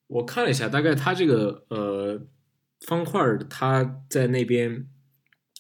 [0.08, 2.26] 我看了一下，大概它这个呃
[2.86, 4.88] 方块儿，它在那边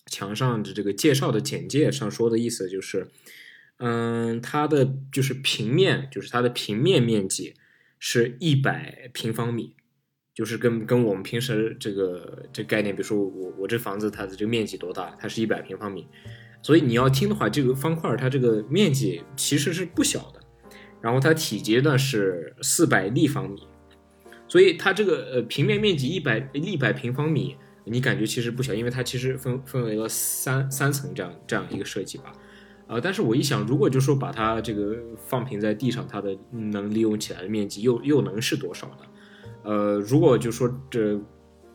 [0.05, 3.07] 墙上的这个介绍的简介上说的意思就是，
[3.77, 7.55] 嗯，它的就是平面，就是它的平面面积
[7.97, 9.75] 是一百平方米，
[10.33, 16.07] 就是跟跟我们平时这个这概念，比如说我我这房子它的这个面积多大，它是一百平方米，
[16.61, 20.41] 所以你要听的话，这个方块儿它这个面积其实是不小的，
[21.01, 23.67] 然后它体积呢是四百立方米。
[24.53, 32.31] 所以它这个呃平面面积一百一百平方米，你感觉其实不小，因为它其实分分为了三三层这样这样一个设计吧，
[32.85, 38.97] 呃，但是我一想，如果就说把它这个放平在地上，它的能利用起来的面积又又能是多少呢？
[39.63, 41.19] 呃，如果就说这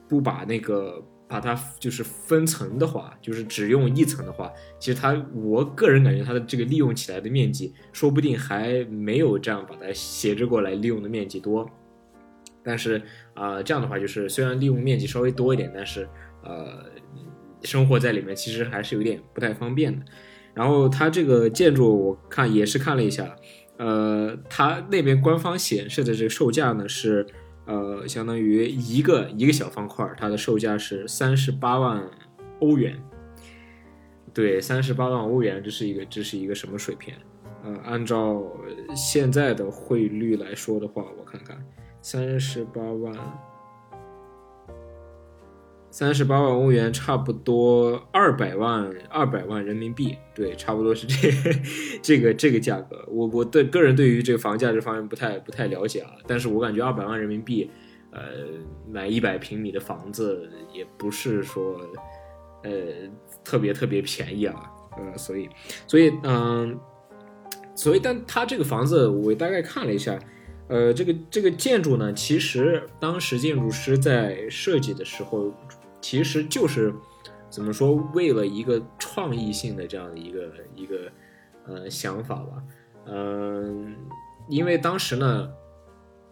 [0.09, 11.69] 不把那个把它就是分层的话，就是只用一层的话，其实它我个人感觉它的这个利用起来的面积，说不定还没有这样把它斜着过来利用的面积多。
[12.63, 13.01] 但是
[13.35, 16.09] 啊、这样的话就是虽然利用面积稍微多一点，但是
[16.43, 16.85] 呃，
[17.63, 20.05] 生活在里面其实还是有点不太方便的。
[20.55, 23.37] 然后它这个建筑我看也是看了一下，
[23.77, 27.25] 呃，它那边官方显示的这个售价呢是
[27.67, 32.03] 呃，相当于一个一个小方块，它的售价是三十八万
[32.61, 32.99] 欧元。
[34.35, 37.15] 对，三十八万欧元，这是一个这是一个什么水平？
[37.65, 38.43] 呃，按照
[38.95, 41.57] 现在的汇率来说的话，我看看。
[42.11, 43.15] 三十八万，
[45.91, 51.31] 三十八万欧元，差不多二百万，二百万人民币，对，差不多是这
[52.01, 53.05] 这个这个价格。
[53.09, 57.71] 我我的个人对于这个房价这方面不太不太了解啊，但是我感觉二百万人民币，
[58.11, 58.23] 呃，
[58.91, 61.79] 买一百平米的房子也不是说，
[62.63, 62.71] 呃，
[63.45, 64.55] 特别特别便宜啊，
[64.97, 65.47] 呃，所以
[65.87, 66.81] 所以嗯，
[67.75, 70.19] 所以但他这个房子我大概看了一下。
[70.69, 75.53] 呃，这个这个建筑呢，其实当时建筑师在设计的时候，
[76.01, 76.93] 其实就是
[77.49, 81.11] 怎么说，为了一个创意性的这样的一个一个
[81.67, 82.63] 呃想法吧。
[83.07, 83.97] 嗯、
[84.49, 85.49] 因为当时呢，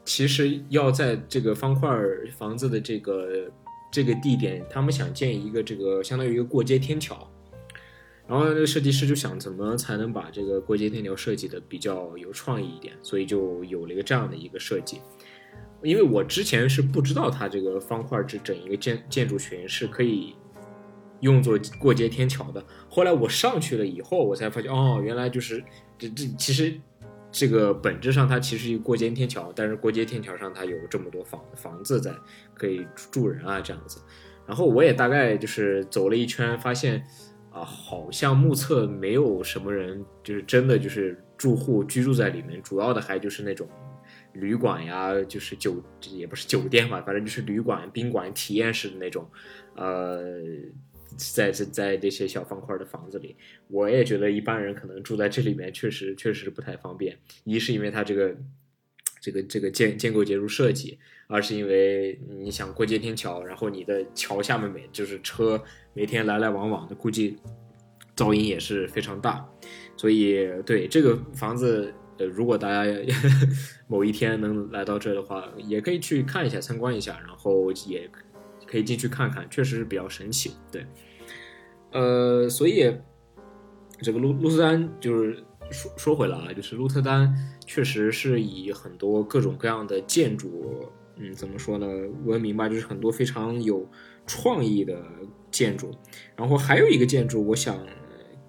[0.05, 1.99] 其实要在这个方块
[2.37, 3.51] 房子的这个
[3.90, 7.27] 这个地点，他们想建一个这个相当于一个过街天桥。
[8.29, 15.01] 然后那个设计师就想怎么才能把这个过街天桥设计的比较有创意一点，所以就有了一个这样的一个设计。
[15.83, 20.35] 因为我之前是不知道它这个方块这整一个建建筑群是可以
[21.21, 22.65] 用作过街天桥的。
[22.89, 25.62] 后来我上去了以后，我才发现哦，原来就是
[25.97, 26.75] 这这其实
[27.31, 32.12] 这个本质上它其实一个过街天桥，但是过街天桥上它有这么多房房子在
[32.55, 34.01] 可以住人啊这样子。
[34.49, 37.07] 然后我也大概就是走了一圈，发现。
[37.57, 43.66] 啊，好像目测没有什么人，就是真的就是住户居住在里面，主要的还就是那种
[44.35, 49.27] 旅馆呀，就是酒也不是酒店吧，反正就是旅馆、宾馆体验式的那种，
[49.75, 50.23] 呃，
[51.16, 53.35] 在在在这些小方块的房子里，
[53.69, 58.37] 我也觉得一般人可能住在这里面确实确实不太方便，一是因为它这个
[59.20, 60.98] 这个这个建建构结构设计。
[61.29, 65.61] 二是因为你想过街天桥，然后你的桥下面每就是车
[65.92, 67.37] 每天来来往往的，估计
[68.14, 69.44] 噪音也是非常大，
[69.96, 72.88] 所以对这个房子，呃，如果大家
[73.88, 78.09] 某一天能来到这的话，也可以去看一下、参观一下，然后也
[78.64, 80.52] 可以进去看看，确实是比较神奇。
[80.70, 80.87] 对，
[81.90, 82.94] 呃，所以
[84.00, 87.35] 这个路路斯丹就是说说回来啊，就是鹿特丹
[87.66, 90.90] 确实是以很多各种各样的建筑。
[91.18, 91.87] 嗯，怎么说呢？
[92.26, 93.88] 闻名吧，就是很多非常有
[94.26, 95.02] 创意的
[95.50, 95.90] 建筑。
[96.37, 97.79] 然后还有一个建筑，我想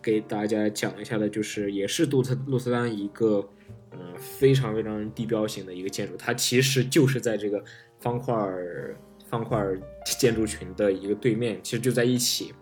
[0.01, 3.37] 给大家讲一下的，就是也是鹿特鹿特丹一个
[3.91, 7.63] 呃非常非常地标性的一个建筑，它其实就是在这个
[7.99, 8.35] 方块
[9.29, 9.65] 方块
[10.19, 12.53] 建筑群的一个对面，其实就在一起。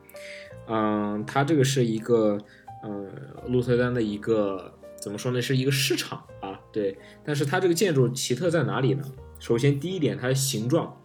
[0.67, 2.37] 嗯，它这个是一个
[2.85, 3.09] 呃
[3.47, 5.41] 鹿特丹的一个怎么说呢？
[5.41, 6.59] 是一个市场啊。
[6.71, 9.03] 对，但是它这个建筑奇特在哪里呢？
[9.39, 10.95] 首先第一点，它的形状，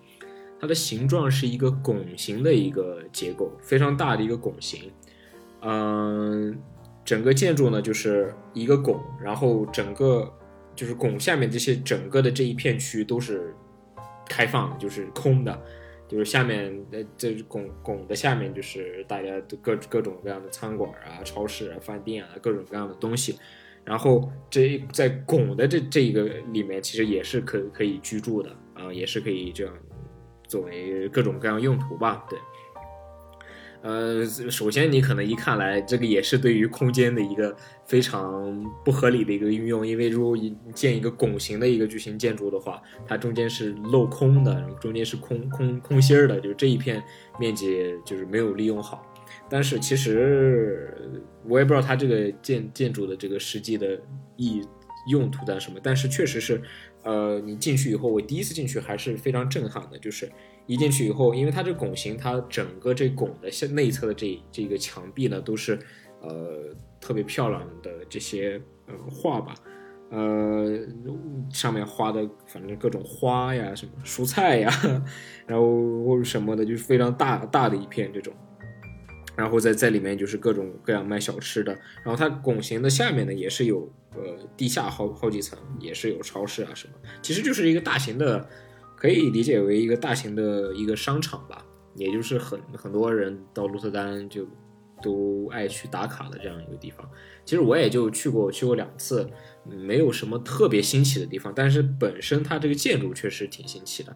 [0.61, 4.91] 它的形状是一个拱形的一个结构，非常大的一个拱形。
[5.63, 6.59] 嗯，
[7.05, 10.33] 整个建筑呢就是一个拱，然后整个
[10.75, 13.55] 就是拱下面这些整个的这一片区都是
[14.29, 15.63] 开放的，就是空的。
[16.11, 23.39] 就是下面呃，这拱拱的下面就是大家各各种各样的餐馆啊、超市啊、饭店啊，各种各样的东西。
[23.85, 29.73] 然后这在拱的这这一个里面，其实也是可可以居住的啊，也是可以这样
[30.49, 32.39] 作为各种各样用途吧，对。
[33.83, 47.03] 呃，首先你可能一看来，这个也是对于空间的一个非常不合理的一个运用，因为如果你建一个拱形的一个巨型建筑的话，它中间是镂空的，然后中间是空空空心儿的，就这一片
[47.39, 49.07] 面积就是没有利用好。
[49.49, 53.99] 但是其实我也不知道它这个建建筑的这个实际的
[54.37, 54.63] 意
[55.09, 56.61] 用途在什么，但是确实是，
[57.03, 60.31] 呃，你进去以后，我第一次进去还是非常震撼的，就是。
[60.67, 65.77] 一进去以后，因为它这拱形，它整个这拱的内侧的这这个墙壁呢，都是
[66.21, 69.53] 呃特别漂亮的这些呃画吧，
[70.11, 70.79] 呃
[71.53, 74.71] 上面画的反正各种花呀，什么蔬菜呀，
[75.45, 78.33] 然后或者什么的，就是非常大大的一片这种，
[79.37, 81.73] 然后在在里面就是各种各样卖小吃的，
[82.05, 88.49] 然后它拱形的下面呢也是有呃地下好好几层，也是有超市啊什么，其实就是一个大型的。
[88.97, 91.65] 可以理解为一个大型的一个商场吧，
[91.97, 94.47] 也就是很很多人到鹿特丹就
[95.03, 97.11] 都爱去打卡的这样一个地方。
[97.43, 99.27] 其实我也就去过去过两次，
[99.65, 104.15] 没有什么特别新奇的地方，但是本身它这个建筑确实挺新奇的。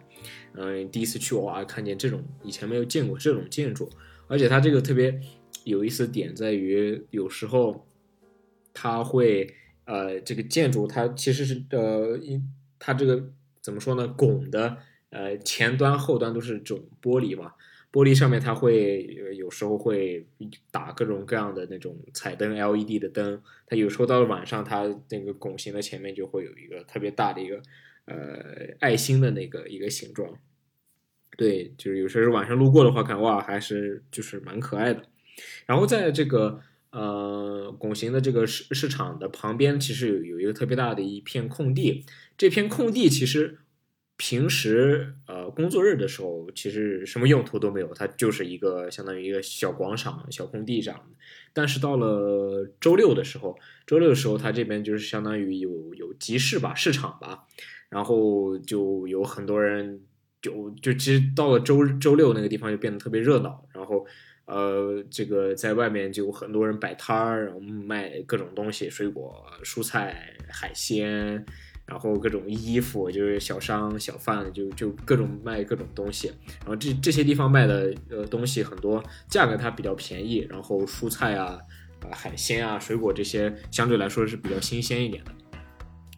[0.53, 3.89] 嗯，第一次去哇，看见这种以前没有见过这种建筑，
[4.27, 5.19] 而且它这个特别
[5.63, 7.87] 有意思点在于，有时候
[8.73, 9.53] 它会
[9.85, 12.19] 呃这个建筑它其实是呃
[12.79, 13.31] 它这个。
[13.65, 14.07] 怎么说呢？
[14.09, 14.77] 拱的
[15.09, 17.53] 呃前端后端都是这种玻璃嘛，
[17.91, 19.01] 玻璃上面它会
[19.35, 20.27] 有时候会
[20.69, 27.59] 打各种各样的那种彩灯 LED 的灯，它有时候到了晚上，它那个拱形的前面就会有一个特别大的一个
[28.05, 30.31] 呃爱心的那个一个形状。
[31.37, 35.03] 对，就是有时候晚上路过的话，看哇还是就是蛮可爱的。
[35.65, 42.05] 然后在这个呃拱形的这个市市场的旁边，其实有有一个特别大的一片空地。
[42.37, 43.59] 这片空地其实
[44.17, 51.01] 平时呃工作日的时候，其实什么用途都没有，它就是一个相当于一个小广场、小空地这样。
[51.51, 57.45] 但是到了周六的时候，周六的时候，它这边就是相当于有有集市吧、市场吧，
[57.89, 60.01] 然后就有很多人，
[60.49, 64.05] 就就其实到了周周六那个地方就变得特别热闹，然后
[64.45, 71.45] 呃这个在外面就有很多人摆摊儿，然后卖各种东西，水果、蔬菜、海鲜。
[71.87, 76.31] 然后各种衣服，就是小商小贩，就就各种卖各种东西。
[76.61, 80.47] 然后这这些地方卖的呃东西很多，价格它比较便宜。
[80.49, 81.59] 然后蔬菜啊、
[82.01, 85.31] 啊海鲜啊、水果这些相对来说是比较新鲜一点的。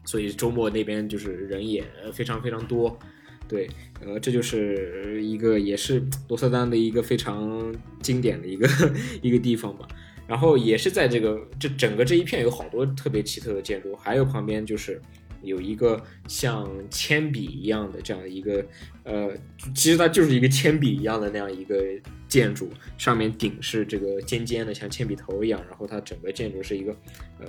[0.06, 2.98] 所以周末那边就是人也非常非常多。
[3.48, 3.68] 对，
[4.04, 8.68] 呃，这就是一个也是罗塞丹的一个非常经典的一个
[9.22, 9.88] 一个地方吧。
[10.26, 15.00] 然后也是在这个这整个这一片有好多特别奇特的建筑，还有旁边就是。
[15.40, 18.66] 有一个像铅笔一样的这样一个，
[19.04, 19.32] 呃，
[19.72, 21.80] 其实它就是一个铅笔一样的那样一个
[22.26, 26.90] 建筑，上面顶是这个尖尖的，像铅笔头一样，然后它整个建筑是一个，
[27.38, 27.46] 呃，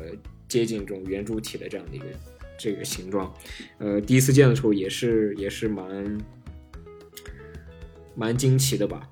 [0.48, 2.06] 接近这种圆柱体的这样的一个
[2.60, 3.34] 这个形状，
[3.80, 6.18] 呃，第一次见的时候也是也是蛮
[8.16, 9.10] 蛮惊奇的吧。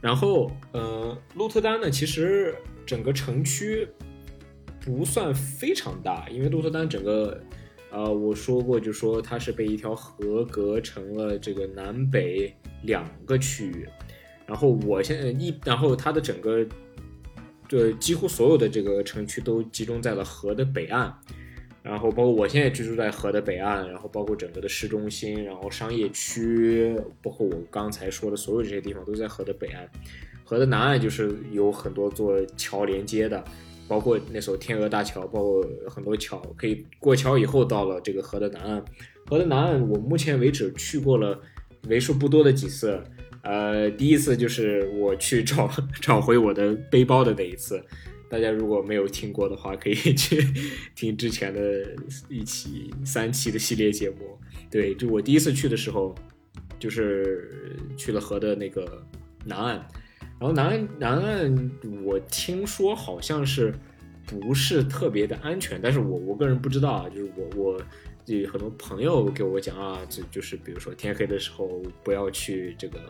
[0.00, 3.86] 然后，呃，鹿特丹呢，其实整个城区
[4.80, 7.40] 不算非常大，因为鹿特丹整个。
[7.88, 13.88] 呃，我说过，就说它是被一条河隔成了这个南北两个区域，
[14.44, 16.66] 然后我现在一，然后它的整个，
[17.66, 21.16] 这几乎所有的这个城区都集中在了河的北岸，
[21.86, 29.88] 然后包括我现在居住在河的北岸，然后包括整个的市中心，然后商业区，包括我刚才说的所有这些地方都在河的北岸，
[30.44, 33.42] 河的南岸就是有很多座桥连接的。
[33.88, 38.84] 包括那艘天鹅大桥，包括很多桥，可以过桥以后到了这个河的南岸。
[39.26, 41.40] 河的南岸，我目前为止去过了
[41.88, 43.00] 为数不多的几次。
[43.42, 45.70] 呃，第一次就是我去找
[46.02, 47.80] 找回我的背包的那一次。
[48.28, 50.44] 大家如果没有听过的话，可以 去
[50.94, 51.60] 听之前的
[52.28, 54.38] 一期三期的系列节目。
[54.70, 56.14] 对，就我第一次去的时候，
[56.78, 59.02] 就是去了河的那个
[59.44, 59.76] 南岸。
[60.38, 61.70] 然后南岸南岸，
[62.04, 63.72] 我听说好像是
[64.26, 67.82] 不是特别的安全，但是我我个人不知道啊，就是我我
[68.26, 73.00] 有很多朋友给我讲啊，就就是比如说天黑的时候不要去这个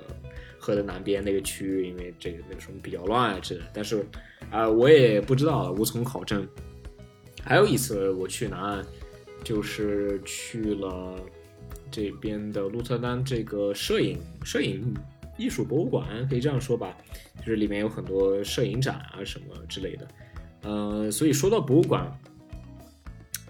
[0.58, 3.66] 河的南边那个区域，因为这个那个什么比较乱啊之类的。
[3.72, 4.04] 但是
[4.50, 6.46] 啊、我也不知道，无从考证。
[7.42, 8.86] 还有一次我去南岸，
[9.42, 11.18] 就是去了
[11.90, 14.94] 这边的鹿特丹这个摄影摄影
[15.38, 16.96] 艺术博物馆，可以这样说吧，
[17.38, 20.08] 就是里面有很多摄影展啊什么之类的。
[20.62, 22.10] 呃，所以说到博物馆，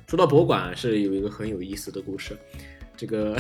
[0.06, 2.36] 说到博物馆是有一个很有意思的故事。
[2.96, 3.36] 这个，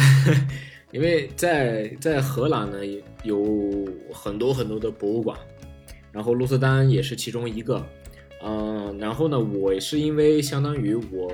[0.90, 2.78] 因为在在荷兰呢
[3.22, 5.38] 有很多很多的博物馆，
[6.12, 7.84] 然后鹿特丹也是其中一个。
[8.42, 11.32] 嗯、然后呢，我是因为相当于我，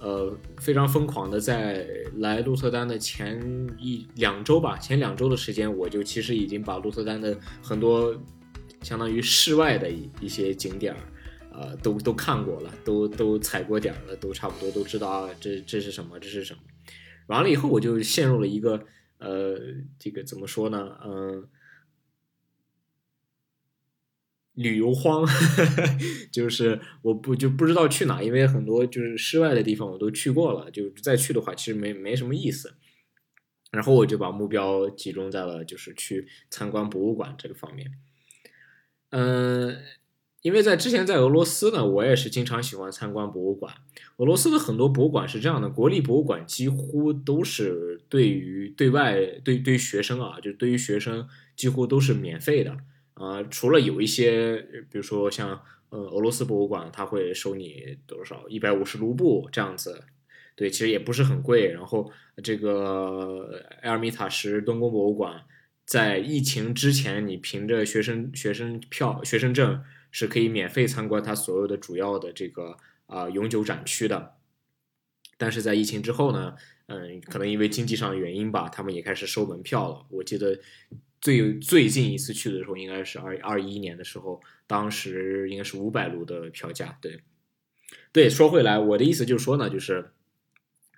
[0.00, 3.40] 呃，非常疯狂的在来鹿特丹的前
[3.78, 8.14] 一两周吧，前两周的时间，我就其实已经把鹿特丹的很多
[8.82, 10.98] 相当于室外的一一些景点儿，
[11.52, 16.60] 呃，都都看过了，都都踩过点了，都差不多都知道啊，这这是什么，这是什么。
[17.28, 18.86] 完了以后，我就陷入了一个
[19.18, 19.56] 呃，
[19.98, 20.98] 这个怎么说呢？
[21.04, 21.48] 嗯、
[24.54, 25.24] 旅游荒，
[26.32, 32.74] 就是我不就不知道去哪，因为很多就是室外的地方我都去过了，就再去的话其实没没什么意思。
[33.70, 37.90] 然后我就把目标集中在了就是去参观博物馆这个方面。
[39.08, 39.78] 嗯，
[40.42, 43.72] 因为在之前在俄罗斯呢，我也是经常喜欢参观博物馆。
[44.16, 51.26] 俄罗斯的很多博物馆是这样的，国立博物馆几乎都是对于对外对对于学生啊，就对于学生
[51.56, 52.76] 几乎都是免费的。
[53.14, 54.56] 啊、除了有一些，
[54.90, 60.02] 比如说像呃俄罗斯博物馆，它会收你多少一百五十卢布这样子，
[60.56, 61.68] 对，其实也不是很贵。
[61.68, 62.10] 然后
[62.42, 65.42] 这个埃尔米塔什东宫博物馆，
[65.86, 69.80] 在疫情之前，你凭着学生学生票、学生证
[70.12, 74.34] 是可以免费参观它所有的主要的这个啊、永久展区的。
[75.36, 76.54] 但是在疫情之后呢，
[76.86, 80.06] 嗯，可能因为经济上的原因吧，他们也开始收门票了。
[80.10, 80.60] 我记得
[81.20, 86.96] 最最近一次去的时候，应该是二二一年的时候，当时应该是五百卢的票价。
[87.00, 87.20] 对，
[88.12, 90.12] 对，说回来，我的意思就是说呢，就是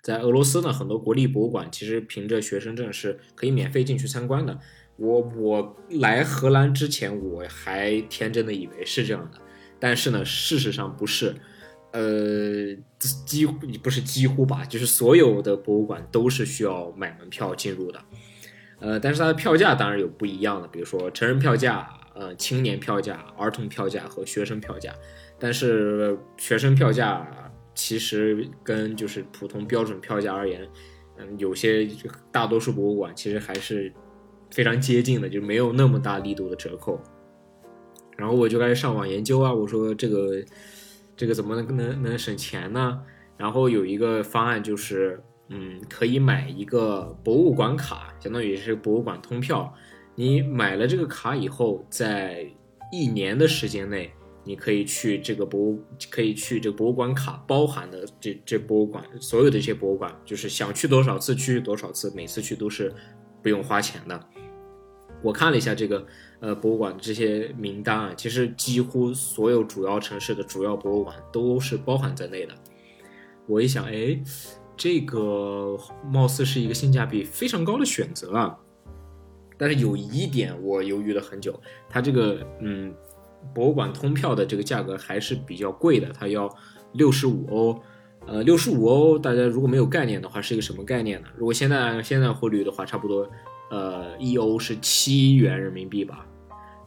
[0.03, 4.59] 在俄罗斯呢，很多国立博物馆其实凭着学生证是可以免费进去参观的。
[4.97, 9.39] 我我来荷兰之前，我还天真的以为是这样的，
[9.79, 11.35] 但是呢，事实上不是。
[11.91, 12.75] 呃，
[13.25, 18.01] 几乎不是几乎吧，就是所有的博物馆都是需要买门票进入的。
[18.81, 24.93] 呃，但是它的票价当然有不一样的，比如说成人票价、呃青年票价、儿童票价和学生票价。
[25.39, 27.25] 但是学生票价
[27.73, 30.67] 其实跟就是普通标准票价而言，
[31.17, 31.87] 嗯，有些
[32.29, 33.93] 大多数博物馆其实还是
[34.55, 36.97] 非常接近的，就没有那么大力度的折扣。
[38.15, 40.41] 然后我就开始上网研究啊，我说这个
[41.17, 43.01] 这个怎么能能能省钱呢？
[43.35, 49.73] 然后有一个方案就是，嗯，可以买一个博物馆卡，相当于是博物馆通票。
[50.15, 52.49] 你买了这个卡以后，在
[52.93, 54.09] 一年的时间内，
[54.45, 62.93] 你可以去这个博物，可以去这个博物馆卡包含的这这博物馆所有的这些博物馆，就是想去多少次去多少次，每次去都是
[63.43, 64.17] 不用花钱的。
[65.25, 66.05] 我看了一下这个
[66.39, 72.53] 呃博物馆这些名单啊，其实几乎所有主要城市的主要博物馆都是包含在内的。
[73.47, 74.19] 我一想，哎，
[74.77, 75.75] 这个
[76.11, 78.55] 貌似是一个性价比非常高的选择啊。
[79.57, 81.59] 但是有一点我犹豫了很久，
[81.89, 82.93] 它这个嗯
[83.53, 86.53] 博物馆通票的这个价格还是比较贵的，它要
[86.93, 87.81] 六十五欧。
[88.27, 91.27] 呃，六十五欧，大家如果没有概念的话，是一个什么概念呢？
[91.37, 93.29] 如果现在现在汇率的话，差不多
[93.69, 96.25] 呃一欧是七元人民币吧，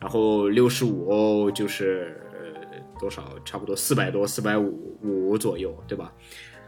[0.01, 3.25] 然后六十五欧就是、呃、多少？
[3.45, 6.13] 差不多四百多，四百五五左右，对吧？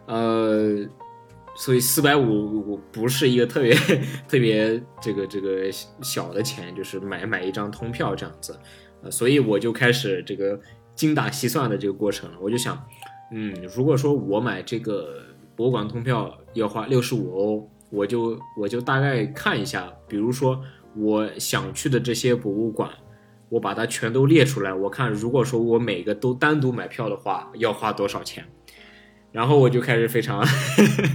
[0.06, 0.84] 呃，
[1.54, 3.74] 所以四百五不是一个特别
[4.26, 5.70] 特别这个这个
[6.02, 8.58] 小的钱，就是买买一张通票这样子，
[9.02, 10.58] 呃，所以我就开始这个
[10.94, 12.36] 精打细算的这个过程了。
[12.40, 12.82] 我就想，
[13.32, 15.22] 嗯，如果说我买这个
[15.54, 20.62] 博物馆通票要花六十五欧，我就我就大概看一下，比如说
[20.96, 22.90] 我想去的这些博物馆。
[23.50, 28.44] 我把它全都列出来，我看如果说我每个都单独买票的话，要花多少钱？
[29.32, 30.40] 然后我就开始非常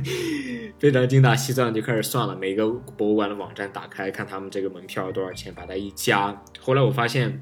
[0.78, 6.44] 非常精打细算，就开始算了每个博物馆的网站打开，看他们这个门票多少钱，把它一加。
[6.60, 7.42] 后来我发现，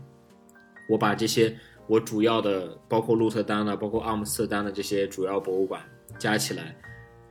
[0.87, 1.57] 我把这些
[1.87, 5.81] 我主要的，包括鹿特丹的，包括阿姆斯特丹的这些主要博物馆
[6.19, 6.75] 加起来，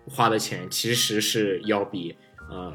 [0.07, 2.16] 花的钱其实是要比
[2.50, 2.72] 呃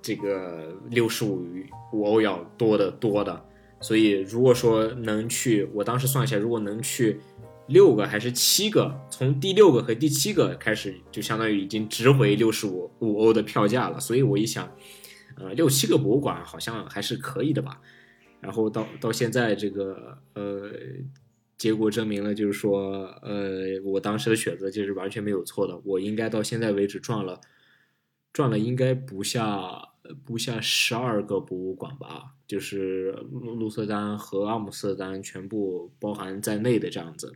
[0.00, 1.46] 这个六十五
[1.92, 3.44] 五欧要多的多的。
[3.80, 7.20] 所以如果说能去，我当时算一下，如果能去。
[7.68, 14.00] 六个还是七个，从第六个和第七个开始，就相当于已经值回六十五五欧的票价了。
[14.00, 14.66] 所以我一想，
[15.36, 17.78] 呃，六七个博物馆好像还是可以的吧。
[18.40, 20.70] 然后到到现在这个呃，
[21.58, 25.76] 结果证明了，就是说，呃，我当时的选择就是完全没有错的。
[25.84, 27.40] 我应该到现在为止赚了
[28.32, 29.88] 赚了应该不下
[30.24, 37.34] 不下十二个博物馆吧，就是鹿鹿特丹和阿姆斯特丹全部包含在内的这样子。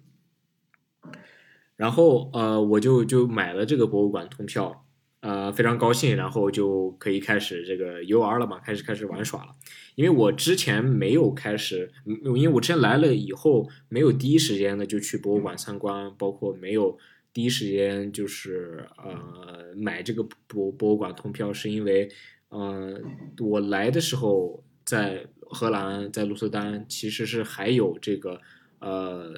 [1.74, 4.86] 然后呃，我就就买了这个博物馆通票。
[5.22, 9.52] 呃，非常高兴，然后就可以开始这个游玩了嘛，开始开始玩耍了。
[9.94, 16.98] 因为我之前没有开始，因为我之前来了以后，没有第一时间的就去博物馆参观，包括没有
[17.32, 22.10] 第一时间就是呃买这个博博物馆通票，是因为
[22.48, 23.00] 呃
[23.38, 28.40] 我来的时候在荷兰，在鹿特丹其实是还有这个
[28.80, 29.32] 呃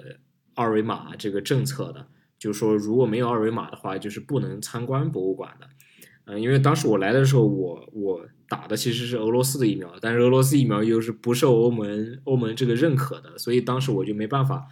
[0.54, 2.08] 二维码这个政策的。
[2.44, 5.66] 就是说，如果没有二维码的话，就是不能参观博物馆的。
[6.26, 14.66] 嗯，因为当时我来的时候，我我打的其实是俄罗斯的疫苗，但是俄罗斯疫苗又是不受欧盟欧盟这个认可的，所以当时我就没办法，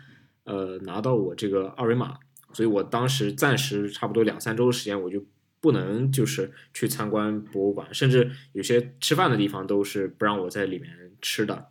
[0.44, 2.18] 呃，拿到我这个二维码，
[2.52, 5.24] 所以我当时暂时差不多两三周的时间，我就
[5.62, 10.90] 不能就是去参观博物馆，甚至有些吃饭的地方都是不让我在里面
[11.22, 11.68] 吃的。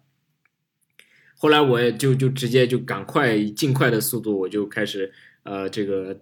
[1.38, 5.14] 后来我也就就直接就赶快尽快的速度，我就开始。
[5.44, 6.22] 呃，这个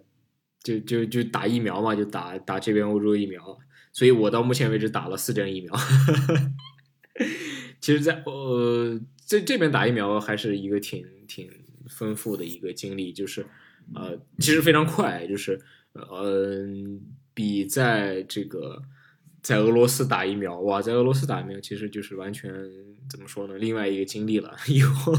[0.62, 3.58] 就就就打疫苗嘛，就打打这边欧洲疫苗，
[3.92, 5.74] 所以我到目前为止打了四针疫苗。
[7.80, 11.50] 其实，在呃这这边打疫苗还是一个挺挺
[11.88, 13.46] 丰富的一个经历，就是
[13.94, 15.60] 呃其实非常快，就是
[15.92, 16.66] 呃
[17.34, 18.82] 比在这个。
[19.42, 22.52] 在俄罗斯打疫苗，哇，在俄罗斯打疫苗其实就是完全
[23.10, 23.58] 怎么说呢？
[23.58, 24.54] 另外一个经历了。
[24.68, 25.12] 以后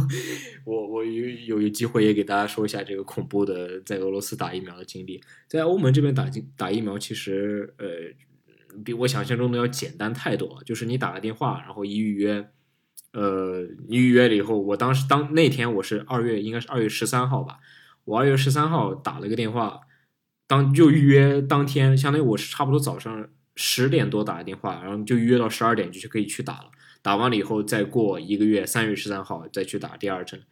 [0.64, 5.22] 我我有有有机会也给大家说一下这个恐怖的在俄罗斯打疫苗的经历。
[5.48, 6.26] 在欧盟这边打
[6.56, 7.86] 打疫苗，其实呃
[8.84, 10.64] 比我想象中的要简单太多。
[10.66, 12.50] 就是你打个电话，然后一预约，
[13.12, 17.60] 呃，你预约了以后，我当时当那天我是二月，应该是二月十三号吧，
[18.06, 19.82] 我二月十三号打了个电话，
[20.48, 23.30] 当就预约当天，相当于我是差不多早上。
[23.58, 26.72] 十点多打的电话，然后就预约到十二点就可以去打了。
[27.02, 30.44] 打完了以后，再过一个月，三月十三号再去打第二针，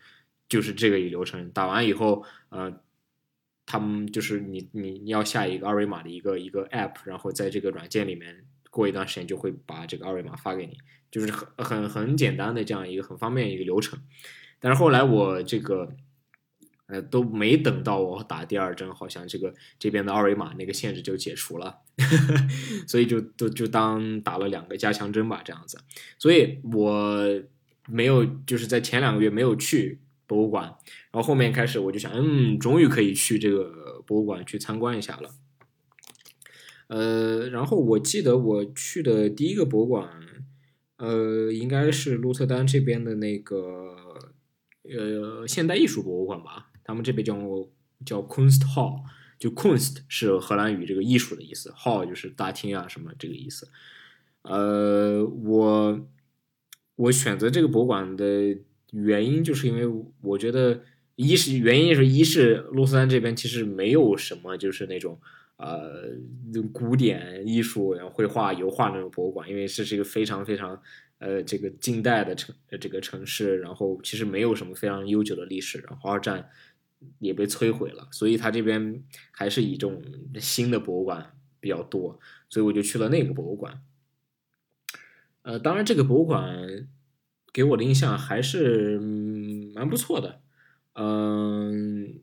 [0.47, 1.49] 就是这个流程。
[1.51, 2.81] 打完以后，呃，
[3.65, 10.77] 他们就是你你你要下一个二维码的一个一个 app，然后在这个软件里面，过一段时间就会把这个二维码发给你，
[11.11, 13.99] 就是很很很简单的这样一个很方便一个流程。
[14.59, 15.95] 但是后来我这个。
[16.89, 21.77] 呃，都没等到我打第二针，好像这个这边的二维码那个限制就解除了，
[22.87, 25.77] 所以就都就当打了两个加强针吧，这样子。
[26.17, 27.23] 所以我
[27.87, 30.63] 没有就是在前两个月没有去博物馆，
[31.11, 35.29] 然后后面开始我就想，嗯，终于可以去这个博物馆去参观一下了。
[36.87, 40.09] 呃，然后我记得我去的第一个博物馆，
[40.97, 43.95] 呃，应该是鹿特丹这边的那个
[44.85, 46.68] 呃现代艺术博物馆吧。
[46.89, 47.35] 他们这边叫
[48.03, 49.03] 叫 Kunst Hall，
[49.37, 53.67] 就 Kunst 是荷兰语这个艺术的意思，Hall 就是大厅啊什么这个意思。
[54.41, 56.09] 呃，我
[56.95, 58.57] 我选择这个博物馆的
[58.91, 60.81] 原因，就是因为我觉得
[61.15, 65.19] 一是原因是一是鹿特丹这边其实没有什么就是那种
[65.57, 66.05] 呃
[66.73, 70.81] 古典艺术然后、绘画、油画那种博物馆，因为这是一个非常非常
[71.19, 76.49] 呃这个近代的城这个城市，然后其实没有什么非常悠久的历史，然后二战。
[77.19, 80.01] 也被摧毁了，所以他这边还是以这种
[80.39, 82.19] 新的博物馆比较多，
[82.49, 83.81] 所以我就去了那个博物馆。
[85.43, 86.87] 呃，当然这个博物馆
[87.53, 88.99] 给我的印象还是
[89.73, 90.41] 蛮不错的。
[90.95, 92.19] 嗯，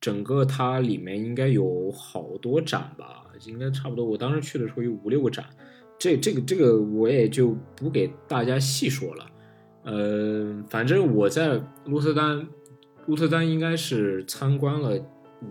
[0.00, 4.04] 整个它里面应该有好多展吧，应该差不多。
[4.04, 5.46] 我当时去的时候有五六个展，
[5.98, 9.30] 这这个这个我也就不给大家细说了。
[9.84, 12.46] 呃，反正我在鹿特丹。
[13.06, 14.90] 鹿特丹应该是参观了
[15.42, 15.46] 五，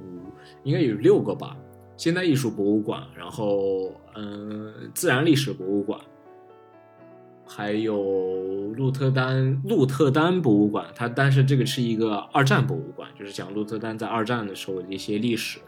[0.63, 1.57] 应该有六个吧。
[1.97, 5.99] 现代艺术博物馆，然后嗯，自然历史博物馆，
[7.45, 10.87] 还有鹿特丹鹿特丹博物馆。
[10.95, 15.59] 它但是这个是一个二战博物馆，就是讲鹿特丹在二战的时候的一些历史。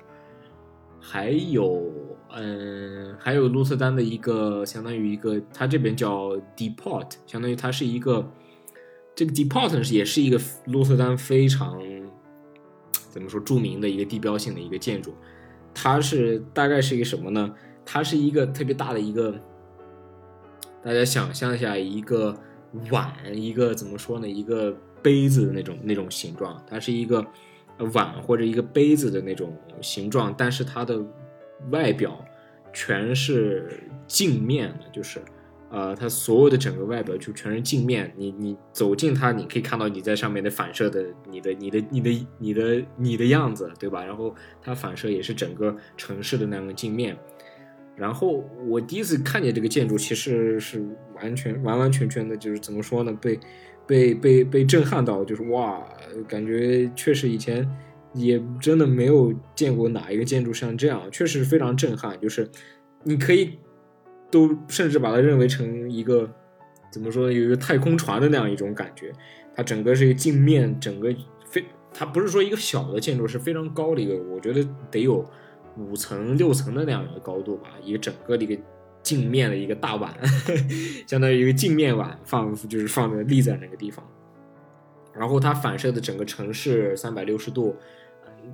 [0.99, 1.91] 还有
[2.31, 8.25] 嗯，还有鹿特丹的一个相当于一个，它这边叫 Depot，相当于它是一个。
[9.15, 11.79] 这个 Depot 也是一个鹿特丹非常
[13.09, 15.13] 怎么说著名的一个地标性的一个建筑，
[15.73, 17.53] 它是大概是一个什么呢？
[17.85, 19.39] 它是一个特别大的一个，
[20.83, 22.35] 大家想象一下一个
[22.89, 24.27] 碗，一个怎么说呢？
[24.27, 27.23] 一个杯子的那种那种形状，它是一个
[27.93, 30.99] 碗或者一个杯子的那种形状，但是它的
[31.69, 32.23] 外表
[32.73, 35.21] 全是镜面的，就是
[35.73, 38.13] 呃，它所有的整个外表就全是镜面。
[38.15, 44.05] 你你走近它，你可以看到你在上面的反射的你的你的你的你的你的样子，对吧？
[44.05, 47.17] 然后它反射也是整个城市的那样的镜面。
[47.95, 50.79] 然后我第一次看见这个建筑，其实是
[51.15, 53.11] 完全完完全全的，就是怎么说呢？
[53.19, 53.39] 被
[53.87, 55.83] 被被被震撼到，就是哇，
[56.27, 57.67] 感觉确实以前
[58.13, 62.19] 也真的没有见过哪一个建筑像这样，确实非常震撼。
[62.21, 62.47] 就是
[63.03, 63.57] 你可以
[64.33, 66.27] 都甚至把它认为成一个
[66.91, 67.33] 怎么说呢？
[67.33, 69.13] 有一个太空船的那样一种感觉。
[69.55, 71.15] 它整个是一个镜面，整个
[71.45, 71.63] 非
[71.93, 75.23] 它不是说一个小的建筑，是非常高的一个，我觉得得有。
[75.75, 78.55] 五层六层的那样一个高度吧，一个整个的一个
[79.01, 80.13] 镜面的一个大碗，
[81.07, 84.07] 相当于一个镜面碗放，就是放着立在那个地方。
[85.15, 87.75] 然后它反射的整个城市三百六十度，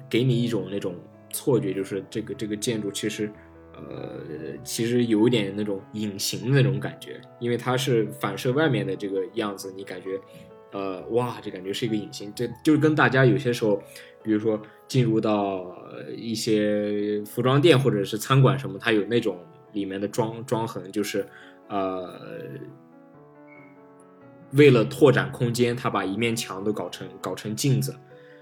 [0.09, 0.95] 给你一种那种
[1.29, 3.29] 错觉，就是这个这个建筑其实，
[3.89, 10.19] 呃，其实有一点那种隐形的那种感觉，因为它是反射外面的这个样子，你感觉，
[10.71, 13.81] 呃，哇，这感觉是一个隐形，这就是跟大家有些时候。
[14.21, 15.73] 比如说进入到
[16.13, 19.39] 一些服装店或者是餐馆什么，它有那种
[19.71, 21.25] 里面的装装痕，就是
[21.69, 22.19] 呃，
[24.51, 27.95] 为了拓展空间，他把一面墙都搞成搞成镜子，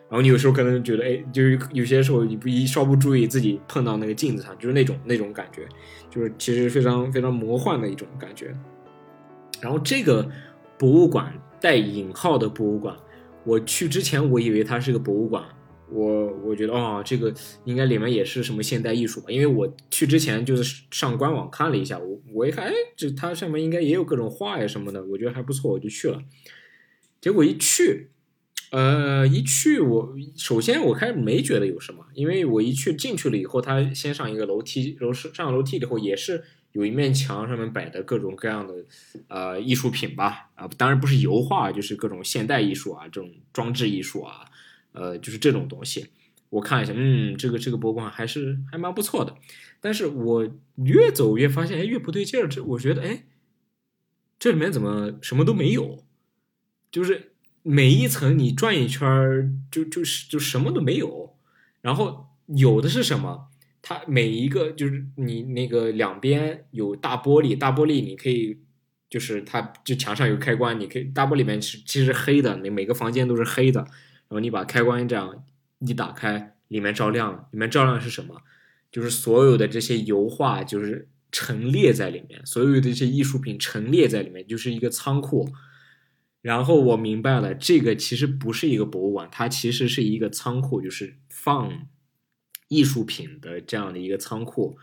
[0.09, 5.67] 然后你有时候可能觉得，哎，就是有些时候你不一稍不注意，自己碰到那个镜子上，就是那种那种感觉，
[6.09, 8.53] 就是其实非常非常魔幻的一种感觉。
[9.61, 10.29] 然后这个
[10.77, 12.95] 博物馆带引号的博物馆，
[13.43, 15.43] 我去之前我以为它是个博物馆。
[15.89, 17.33] 我我觉得哦，这个
[17.63, 19.27] 应该里面也是什么现代艺术吧？
[19.29, 26.21] 因为我去之前就是上官网看了一下，我我一看，哎，这它上面应该也有各种画呀什么的，我觉得还不错，我就去了。
[27.21, 28.09] 结果一去，
[28.71, 36.43] 呃，一去我首先我开始没觉得有什么，因为我一去进去了以后，他先上一个楼梯，楼上上楼梯以后也是
[36.73, 38.73] 有一面墙上面摆的各种各样的
[39.29, 44.45] 呃艺术品吧，啊，当然不是油画，就是各种现代艺术啊，这种装置艺术啊。
[44.93, 46.07] 呃，就是这种东西，
[46.49, 49.35] 我看一下，嗯，这个这个博物馆还是还蛮不错的。
[49.79, 52.47] 但是我越走越发现，哎，越不对劲儿。
[52.47, 53.25] 这我觉得，哎，
[54.39, 56.03] 这里面怎么什么都没有？
[56.89, 57.33] 就是
[57.69, 61.35] 每一层你转一圈儿，就就是就什么都没有。
[61.81, 63.49] 然后有的是什么？
[63.81, 68.61] 它每一个就是你那个两边有大玻璃，大玻璃你可以
[69.09, 73.81] 就是它就墙上有开关，你可以大玻璃里面是其实黑的，你每个房间都是黑的。
[73.81, 75.43] 然后你把开关这样
[75.79, 77.49] 一打开，里面照亮了。
[77.51, 78.43] 里面照亮是什么？
[78.89, 85.49] 就是所有的这些油画，就是陈列在里面，所有的这些艺术品陈列在里面，就是一个仓库。
[86.47, 91.87] 然后我明白了，这个其实不是一个博物馆，它其实是一个仓库，就是放
[92.69, 94.77] 艺术品的这样的一个仓库。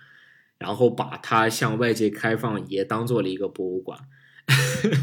[0.58, 3.98] 然后把它向外界开放，也当做了一个博物馆。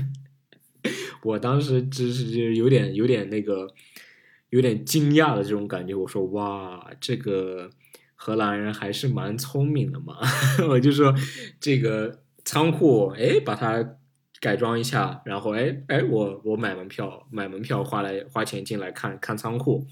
[1.23, 3.67] 我当时只是就有点有点那个。
[4.51, 7.69] 有点惊讶的这种感觉，我说哇，这个
[8.15, 10.17] 荷兰人还是蛮聪明的嘛。
[10.67, 11.15] 我就说
[11.57, 13.95] 这个仓库，哎，把它
[14.41, 19.87] 改装一下，然后哎哎，我我买门票，买门票花来花钱进来看看仓库。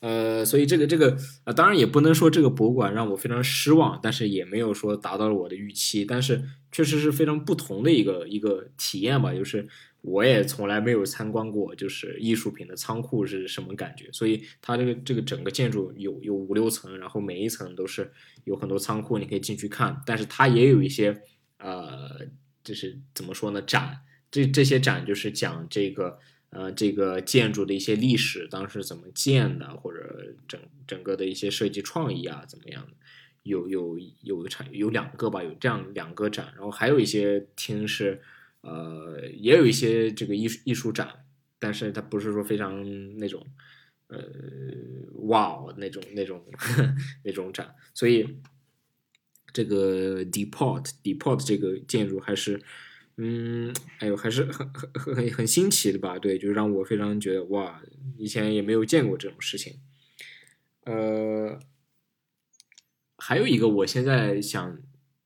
[0.00, 9.66] 呃，所以这个这个啊，当然也不能说这个博物馆让我非常失望，但是也没有说达到了我的预期，但是确实是非常不同的一个一个体验吧，就是。
[10.06, 14.06] 我也从来没有参观过，就是艺术品的仓库是什么感觉。
[14.12, 18.12] 所以它这个这个整个建筑有有五六层，然后每一层都是
[18.44, 19.98] 有很多仓库，你可以进去看。
[20.04, 21.22] 但是它也有一些
[21.56, 22.20] 呃，
[22.64, 23.62] 就是怎么说呢？
[23.62, 24.00] 展
[24.30, 26.18] 这这些展就是讲这个
[26.50, 32.96] 呃这个建筑的一些历史，当时怎么建的，或者整整个的一些设计创意啊怎么样的。
[33.44, 38.20] 有有有产有两个吧，有这样两个展，然后还有一些厅是。
[38.66, 41.26] 呃，也有一些这个艺术艺术展，
[41.58, 42.82] 但是它不是说非常
[43.18, 43.46] 那种，
[44.06, 44.18] 呃，
[45.26, 46.42] 哇哦那种那种
[47.22, 48.38] 那种展，所以
[49.54, 52.62] 这个 depot depot 这个建筑还是，
[53.16, 56.18] 嗯，哎呦，还是很很很很新奇的吧？
[56.18, 57.80] 对，就让我非常觉得哇，
[58.18, 59.78] 以前也没有见过这种事情。
[60.84, 61.58] 呃，
[63.16, 64.78] 还有一个，我现在想。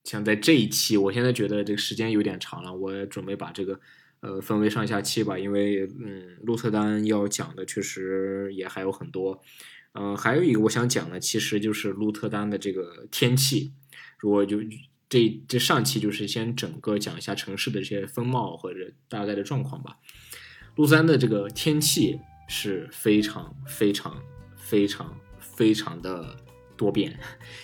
[0.05, 3.79] 想在这一期，我现在觉得这个时间有点长了，我准备把这个
[4.20, 9.43] 呃分为上下期吧，因为嗯，鹿特丹要讲的确实也还有很多，
[9.93, 13.74] 嗯，还有一个我想讲的，其实就是鹿特丹的这个天气。
[14.19, 14.59] 如果就
[15.09, 19.97] 这这上期就是先整个讲一下城市的这些风貌或者大概的状况吧。
[20.77, 24.16] 鹿三的这个天气，是非常非常
[24.57, 26.37] 非常非常的
[26.77, 27.19] 多变，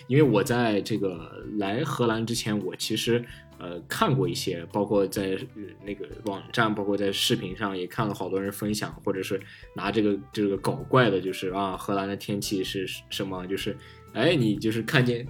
[0.07, 3.23] 因为我在这个来荷兰之前，我其实
[3.57, 5.37] 呃看过一些，包括在
[5.85, 9.39] 那个网站，包括在视频上也看了好多人分享，或者是
[9.73, 13.77] 拿这个这个搞怪的，就是啊荷兰的天气是什么，就是
[14.13, 15.25] 哎你就是看见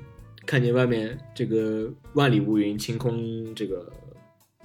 [0.46, 3.92] 看见外面这个万里无云，晴空这个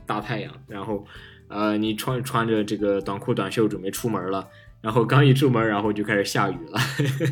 [0.06, 1.04] 大太阳，然后
[1.48, 4.48] 呃你穿穿着这个短裤短袖准备出门了。
[4.82, 6.80] 然后刚一出门，然后就开始下雨了，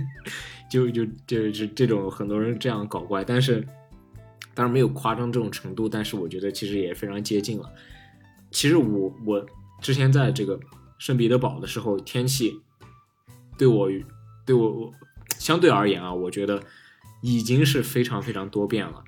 [0.70, 3.66] 就就就是这种很多人这样搞怪，但是
[4.52, 7.72] 当然没有夸张这种程度，但是我觉得其实也非常接近了。
[8.50, 9.46] 其实我我
[9.80, 10.60] 之前在这个
[10.98, 12.60] 圣彼得堡的时候，天气
[13.56, 13.88] 对我
[14.44, 14.92] 对我
[15.38, 16.62] 相对而言啊，我觉得
[17.20, 19.04] 已经是非常非常多变了。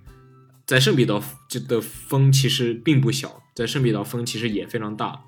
[0.67, 5.23] 在圣彼得这的风其实并不小，在圣彼得风其实也非常大。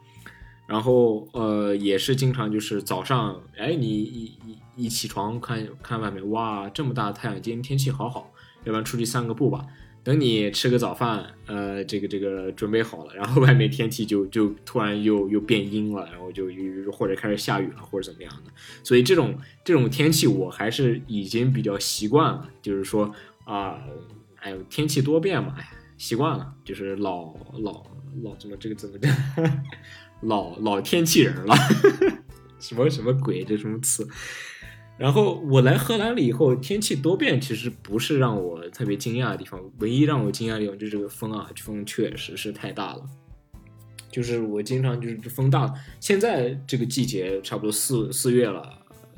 [0.69, 8.33] 然后呃，也是经常就是早上，哎，你一一一起床看看外面，哇，这么大的太阳，今天天气好好，
[8.65, 9.67] 要不然出去散个步吧。
[10.05, 18.51] 等你吃个早饭，呃，这个这个准备好了，然后外面天气就就突然又又变阴了，然后就又或者开始下雨了，或者怎么样的。
[18.83, 23.79] 所以这种这种天气我还是已经比较习惯了，就是说啊，
[24.37, 27.85] 哎呦，天气多变嘛，哎，习惯了，就是老老
[28.23, 29.09] 老怎么这个怎么的。
[30.23, 31.55] 老老天气人了，
[32.61, 33.45] 什么什么鬼？
[33.45, 34.07] 这什么词？
[35.03, 39.61] 然后我来荷兰了以后，天气多变，其实不是让我特别惊讶的地方。
[39.81, 43.03] 唯一让我惊讶的地方就是这个风啊，风确实是太大了。
[44.13, 45.75] 就是我经常就是风大。
[45.99, 48.63] 现在这个季节差不多四四月了，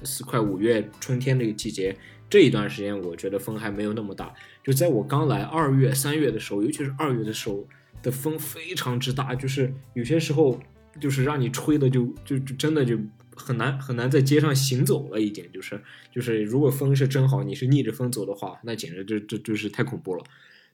[0.05, 1.95] 四快五月，春天这个季节，
[2.31, 4.33] 这一段时间我觉得风还没有那么大。
[4.63, 7.63] 就在我刚来二月、三月的时候，尤其是二月的时候
[8.03, 10.59] 的风非常之大，就是有些时候。
[11.01, 12.97] 就是让你吹的就就就真的就
[13.37, 15.83] 很难很难在街上行走了，已经就是
[16.13, 20.25] 就是如果风是正好你是逆着风走的话，那简直就就就是太恐怖了。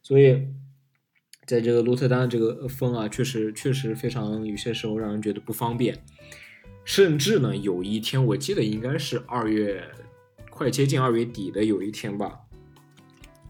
[0.03, 0.47] 所以
[1.47, 5.99] 在这个鹿特丹这个风啊，确实确实非常有些时候让人觉得不方便。
[6.85, 9.83] 甚至呢，有一天我记得应该是二月
[10.49, 12.41] 快接近二月底的有一天吧，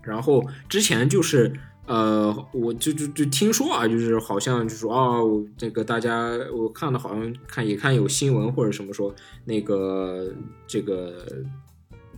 [0.03, 1.53] 然后之前就是。
[1.91, 9.13] 呃，我就就就听说啊，就是好像就说哦，这个大家我看的好像看也看有新闻或者什么说
[9.45, 10.33] 那个
[10.69, 11.27] 这个，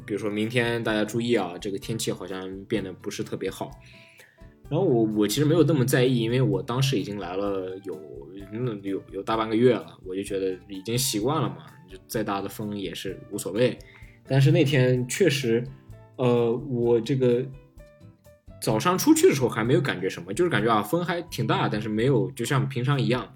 [0.05, 3.71] 比如说明天大家注意啊，这个天气好像变得不是特别好。
[4.69, 7.99] 然后我我其实没有那么在意，因为我当时已经来了有
[8.53, 13.79] 那有有大半个月了，我就觉得已经习惯了嘛，就再大的风也是无所谓。
[14.29, 15.65] 但是那天确实，
[16.17, 17.43] 呃，我这个。
[18.63, 23.35] 早上出去的时候还没有感觉什么，就是感觉啊风还挺大，但是没有就像平常一样，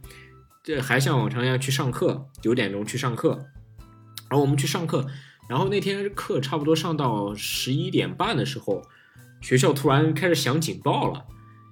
[0.63, 3.47] 这还像往常一样去上课，九点钟去上课，
[4.31, 5.05] 然后我们去上课，
[5.49, 8.83] 然后那天课差不多上到十一点半的时候，
[9.41, 11.25] 学校突然开始响警报了，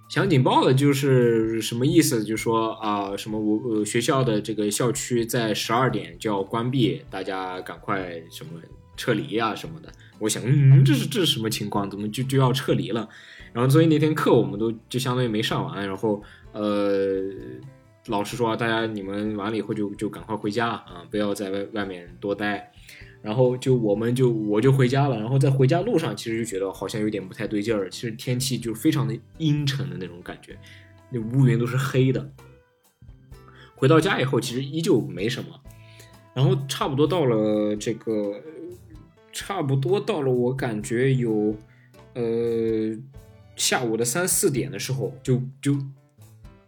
[0.08, 2.24] 响警报了就是什么意思？
[2.24, 8.60] 就说啊什么我呃学校的这个校区在十二点就要关闭，大家赶快什么
[8.96, 9.92] 撤离啊什么的。
[10.20, 11.90] 我想嗯这是这是什么情况？
[11.90, 13.08] 怎么就就要撤离了？
[13.54, 17.22] 然后所以那天课我们都就相当于没上完，然后呃，
[18.08, 22.72] 老师说大家你们完了以后就就赶快回家啊，不要在外外面多待。
[23.22, 25.18] 然后就我们就我就回家了。
[25.18, 30.58] 然后在回家路上其实就觉得好像有点不太对劲儿，其实天气就非常的阴沉的那种感觉，
[31.08, 32.28] 那乌云都是黑的。
[33.76, 35.48] 回到家以后其实依旧没什么，
[36.34, 38.34] 然后差不多到了这个，
[39.32, 41.56] 差不多到了我感觉有
[42.14, 42.22] 呃。
[43.56, 45.78] 下午的三四点的时候，就就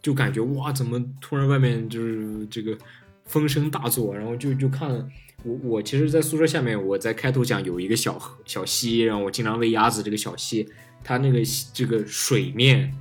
[0.03, 2.77] 就感觉哇，怎么突然外面就是这个
[3.25, 4.89] 风声大作，然后就就看
[5.43, 10.03] 我我其实，在宿舍下面，我在开头讲有一个小河小溪，然后我经常喂鸭子。
[10.03, 10.69] 这个小溪，
[11.03, 11.41] 它那个
[11.73, 12.93] 这个水面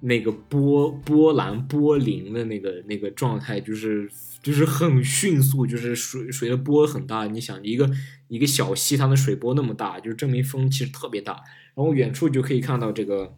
[0.00, 4.10] 那个波波澜波粼的那个那个状态，就是
[4.42, 7.26] 就是很迅速，就是水水的波很大。
[7.26, 7.90] 你想一个
[8.28, 11.40] 一个小溪，它的水波那么大，就是证明风其实特别大。
[11.74, 13.34] 然后远处就可以看到这个，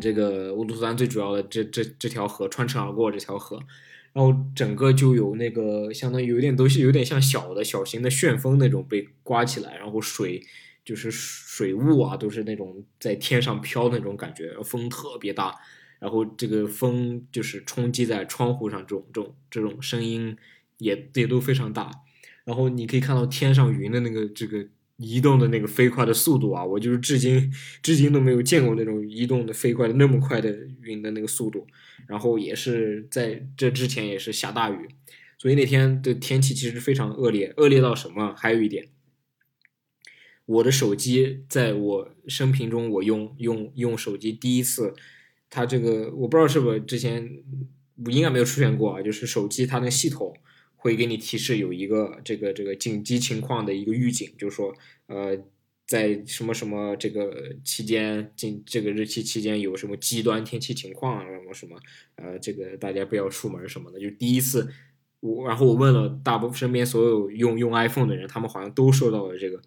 [0.00, 3.56] 这个乌鲁斯丹最主要的这这这条河穿城而过这条河，
[4.12, 10.42] 然后整个就有那个相当于有点东西，有点像小的小型的旋风那种被刮起来，然后水
[10.84, 15.54] 就是水雾啊，都是那种在天上飘那种感觉，风特别大，
[16.00, 20.36] 然后这个风就是冲击在窗户上，这种这种这种声音
[20.78, 21.88] 也也都非常大，
[22.44, 24.66] 然后你可以看到天上云的那个这个。
[24.96, 31.66] 移动的那个飞快的速度啊，我就是至今至今都没有见过那种移动的飞快的那么快的云的那个速度。
[32.06, 34.88] 然后也是在这之前也是下大雨，
[35.38, 38.34] 所以那天的天气其实非常恶劣，恶劣到什么？
[38.36, 38.88] 还有一点，
[40.44, 44.94] 我的手机在我生平中，我用用用手机第一次，
[45.48, 47.42] 它这个我不知道是不是之前
[48.10, 50.36] 应该没有出现过啊，就是手机它那系统
[50.84, 54.76] 会给你提示有一个这个这个紧急情况的一个预警，就是说
[55.06, 55.42] 呃。
[55.86, 61.78] 在什么什么这个期间，近这个日期期间有什么极端天气情况啊，什么什么，
[62.16, 64.00] 呃，这个大家不要出门什么的。
[64.00, 64.66] 就第一次，
[65.20, 69.60] 我然后我问了大部分身边所有用用 iPhone 的人，他们好像都收到了这个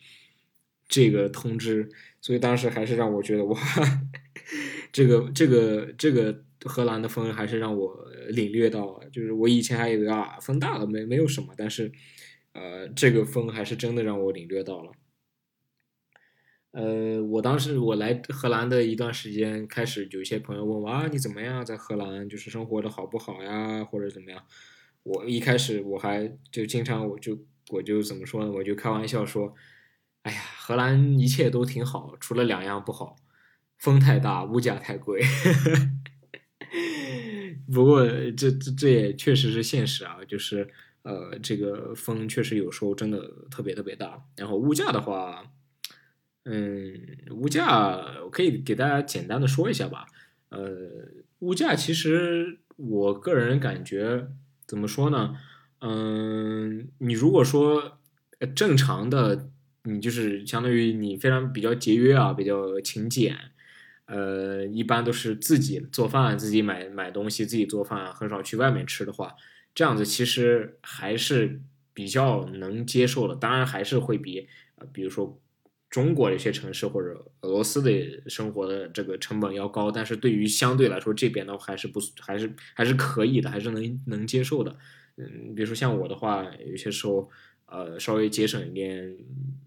[0.88, 1.88] 这个通知，
[2.20, 3.60] 所以当时还是让我觉得哇，
[4.92, 11.92] 这个这个这个荷兰的风还是让我领略到，就是我以前还以为啊风大了没没有什么，但是
[12.54, 14.92] 呃这个风还是真的让我领略到了。
[16.72, 24.44] 呃，我当时我来荷兰的一段时间，开始有一些朋友问我啊，你怎么样，在荷兰就是生活的好不好呀，或者怎么样？
[25.04, 27.40] 我一开始我还就经常我就
[27.70, 28.52] 我就怎么说呢？
[28.52, 29.56] 我就开玩笑说，
[30.24, 33.16] 哎呀，荷兰一切都挺好，除了两样不好，
[33.78, 35.22] 风太大，物价太贵。
[37.74, 40.68] 不过这这这也确实是现实啊，就是
[41.04, 43.20] 呃，这个风确实有时候真的
[43.52, 45.44] 特别特别大，然后物价的话。
[46.50, 46.94] 嗯，
[47.32, 50.06] 物价我可以给大家简单的说一下吧。
[50.48, 50.66] 呃，
[51.40, 54.30] 物价其实我个人感觉
[54.66, 55.36] 怎么说呢？
[55.82, 58.00] 嗯，你如果说
[58.56, 59.50] 正常的，
[59.84, 63.36] 你就是相当于你非常比较节约啊，比较勤俭，
[64.08, 69.34] 呃，一般都是自己做饭，自己买买东西，自己做饭，很少去外面吃的话，
[69.74, 71.62] 这样子其实还是
[71.94, 73.36] 比较能接受的。
[73.36, 75.40] 当然还是会比呃，比如说。
[75.90, 84.76] 中国的一些城市或者俄罗斯的生活的这个成本要高，但是对于相对来说这边的话还是不还是还是可以的，还是能能接受的。
[85.16, 87.30] 嗯，比如说像我的话，有些时候
[87.68, 89.16] 呃稍微节省一点，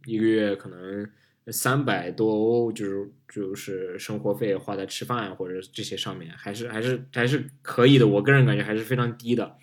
[0.05, 1.09] 一个月可能
[1.47, 8.07] 三百多欧，就是就是生活费花在吃饭或者这些上面，还是还是还是可以的。
[8.07, 9.57] 我个人感觉还是非常低的。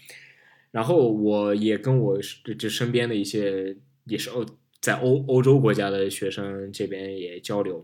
[0.72, 2.20] 然后我也跟我
[2.58, 3.76] 这身边的一些
[4.06, 4.46] 也是欧。
[4.80, 7.84] 在欧欧洲国家的学生这边也交流，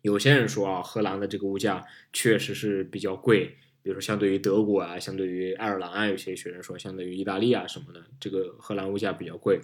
[0.00, 1.84] 有些人说啊，荷兰的这个物价
[2.14, 9.60] 确实是比较贵，比如说相对于德国啊，相对于爱尔兰啊，有些学生说相对于意大利啊什么的，这个荷兰物价比较贵。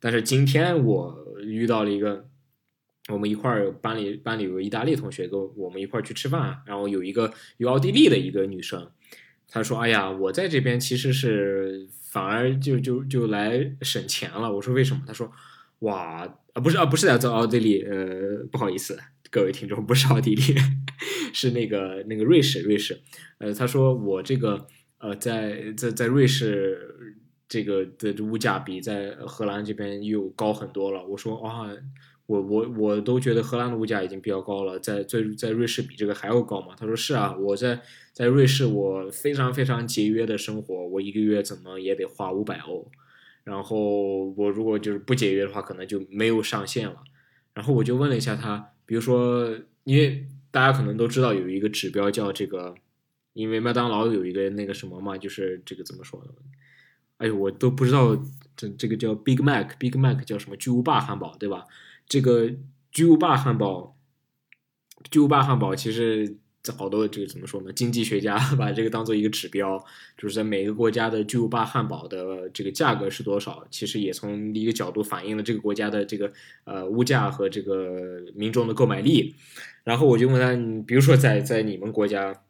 [0.00, 2.28] 但是今天我遇到了一个，
[3.12, 8.90] 我们一块儿班里班里有个意大利同学跟我们一块儿去吃饭，然后有一个有奥地利的一个女生，
[9.48, 15.30] 她说：“哎呀，我在这边其实是反而就就就来省钱了。”我说：“为什么？”她说。
[15.80, 18.98] 哇啊不是啊不是来自奥地利呃不好意思
[19.30, 20.42] 各位听众不是奥地利
[21.34, 22.98] 是那个那个瑞士瑞士
[23.36, 27.14] 呃她说我这个呃在在在瑞士
[27.46, 31.68] 这个的物价比在荷兰这边又高很多了我说啊
[32.26, 37.80] 我我我都觉得荷兰的物价已经比较高了在在在瑞士比这个还要高嘛他说是啊我在
[38.12, 42.90] 在瑞士我非常非常节约的生活我一个月怎么也得花五百欧。
[43.44, 46.96] 然后我如果就是不节约的话，可能就没有上限了。
[47.54, 52.74] 然后我就问了一下他，比如说，因为大家可能都知道有一个指标叫这个，
[53.34, 56.32] 因为麦当劳有一个那个什么嘛，就是这个怎么说呢？
[57.18, 58.20] 哎呦，我都不知道
[58.56, 61.64] 这这个叫 Big Mac，Big Mac 叫什么巨无霸汉堡，对吧？
[62.08, 62.50] 这个
[62.90, 63.96] 巨无霸汉堡，
[65.10, 66.38] 巨无霸汉堡其实。
[66.76, 67.72] 好多这个怎么说呢？
[67.72, 69.78] 经济学家 把这个当做一个指标，
[70.18, 76.32] 就是在每个国家的巨无霸汉堡的这个价格是多少，其实也从一个角度反映了这个国家的这个
[76.64, 79.36] 呃物价和这个民众的购买力。
[79.84, 82.42] 然后我就问他，比如说在在你们国家，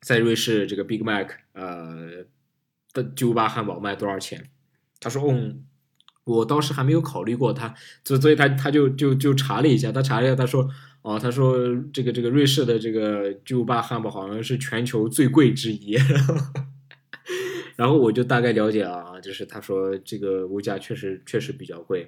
[0.00, 2.24] 在瑞士这个 Big Mac 呃
[2.92, 4.48] 的巨无霸汉堡卖多少钱？
[5.00, 5.64] 他说，嗯，
[6.38, 7.74] 我当时还没有考虑过，他
[8.04, 10.68] 所所以他他就就就查了一下，他查了一下，他说。
[11.02, 11.56] 哦，他说
[11.94, 15.96] 这个这个瑞士的这个巨无霸汉堡好像是全球最贵之一，
[17.74, 22.06] 然后我就大概了解了啊，就是他说这个物价确实确实比较贵，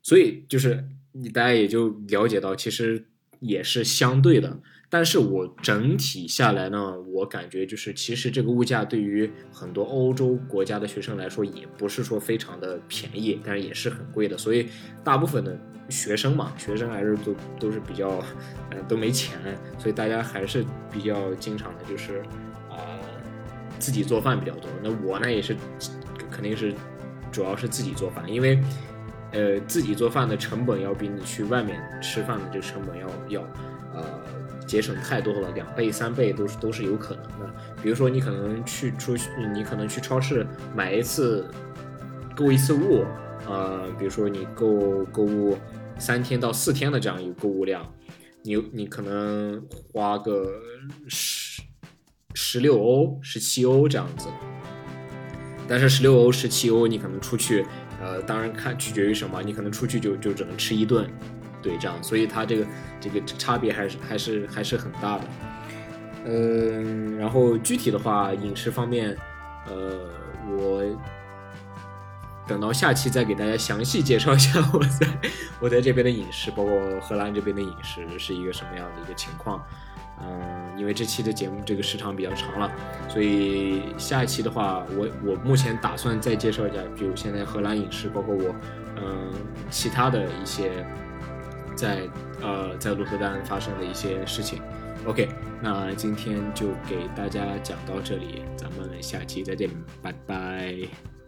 [0.00, 3.04] 所以就是你大家也就了解到其实
[3.40, 4.60] 也是相对的。
[4.92, 14.36] 但是我整体下来呢，我感觉就是其实这个物价对于很多欧洲国家的学生来说，也不是说非常的便宜，但是也是很贵的。
[14.36, 14.68] 所以
[15.04, 15.56] 大部分的
[15.88, 18.08] 学生嘛，学生还是都都是比较，
[18.70, 19.38] 呃，都没钱，
[19.78, 22.20] 所以大家还是比较经常的，就是
[22.68, 22.98] 啊，
[23.78, 24.68] 自己做饭比较多。
[24.82, 25.56] 那我呢也是，
[26.32, 26.74] 肯定是
[27.30, 28.60] 主要是自己做饭，因为
[29.32, 33.42] 呃，自己做饭的成本要比你去外面吃饭的这个成本要要。
[33.94, 34.04] 呃
[34.66, 37.54] 节省太多了，两倍三倍都是都是有可能的。
[37.82, 41.50] 比如说你可能去出去，你可能去超市买一次
[42.36, 43.04] 购一次物，
[43.48, 45.58] 呃，比如说你购购物
[45.98, 47.84] 三天到四天的这样一个购物量，
[48.44, 49.60] 你你可能
[49.92, 50.52] 花个
[51.08, 51.60] 十
[52.34, 54.28] 十六欧、十七欧这样子。
[55.66, 57.66] 但是十六欧、十七欧，你可能出去，
[58.00, 61.08] 呃，当然看取决于什么，你可能出去就就只能吃一顿，
[61.62, 62.66] 对，这样，所以它这个
[63.00, 65.24] 这个差别还是还是还是很大的。
[66.24, 69.16] 嗯，然后具体的话，饮食方面，
[69.66, 70.08] 呃，
[70.56, 70.82] 我
[72.46, 75.06] 等到下期再给大家详细介绍一下我在
[75.60, 79.64] 我在这边的饮食，包括荷兰这边的饮食是一个什么样的一个情况。
[80.22, 82.70] 嗯，因为这期的节目这个时长比较长了，
[83.08, 88.54] 所以下一期的话，我我目前打算再介绍一下，比如现在荷兰影视，包括我
[88.96, 89.32] 嗯
[89.70, 90.84] 其他的一些
[91.74, 92.08] 在
[92.42, 94.60] 呃在鹿特丹发生的一些事情。
[95.06, 95.28] OK，
[95.62, 99.70] 那今天就给大家讲到这里，咱们下期再见，
[100.02, 101.19] 拜拜。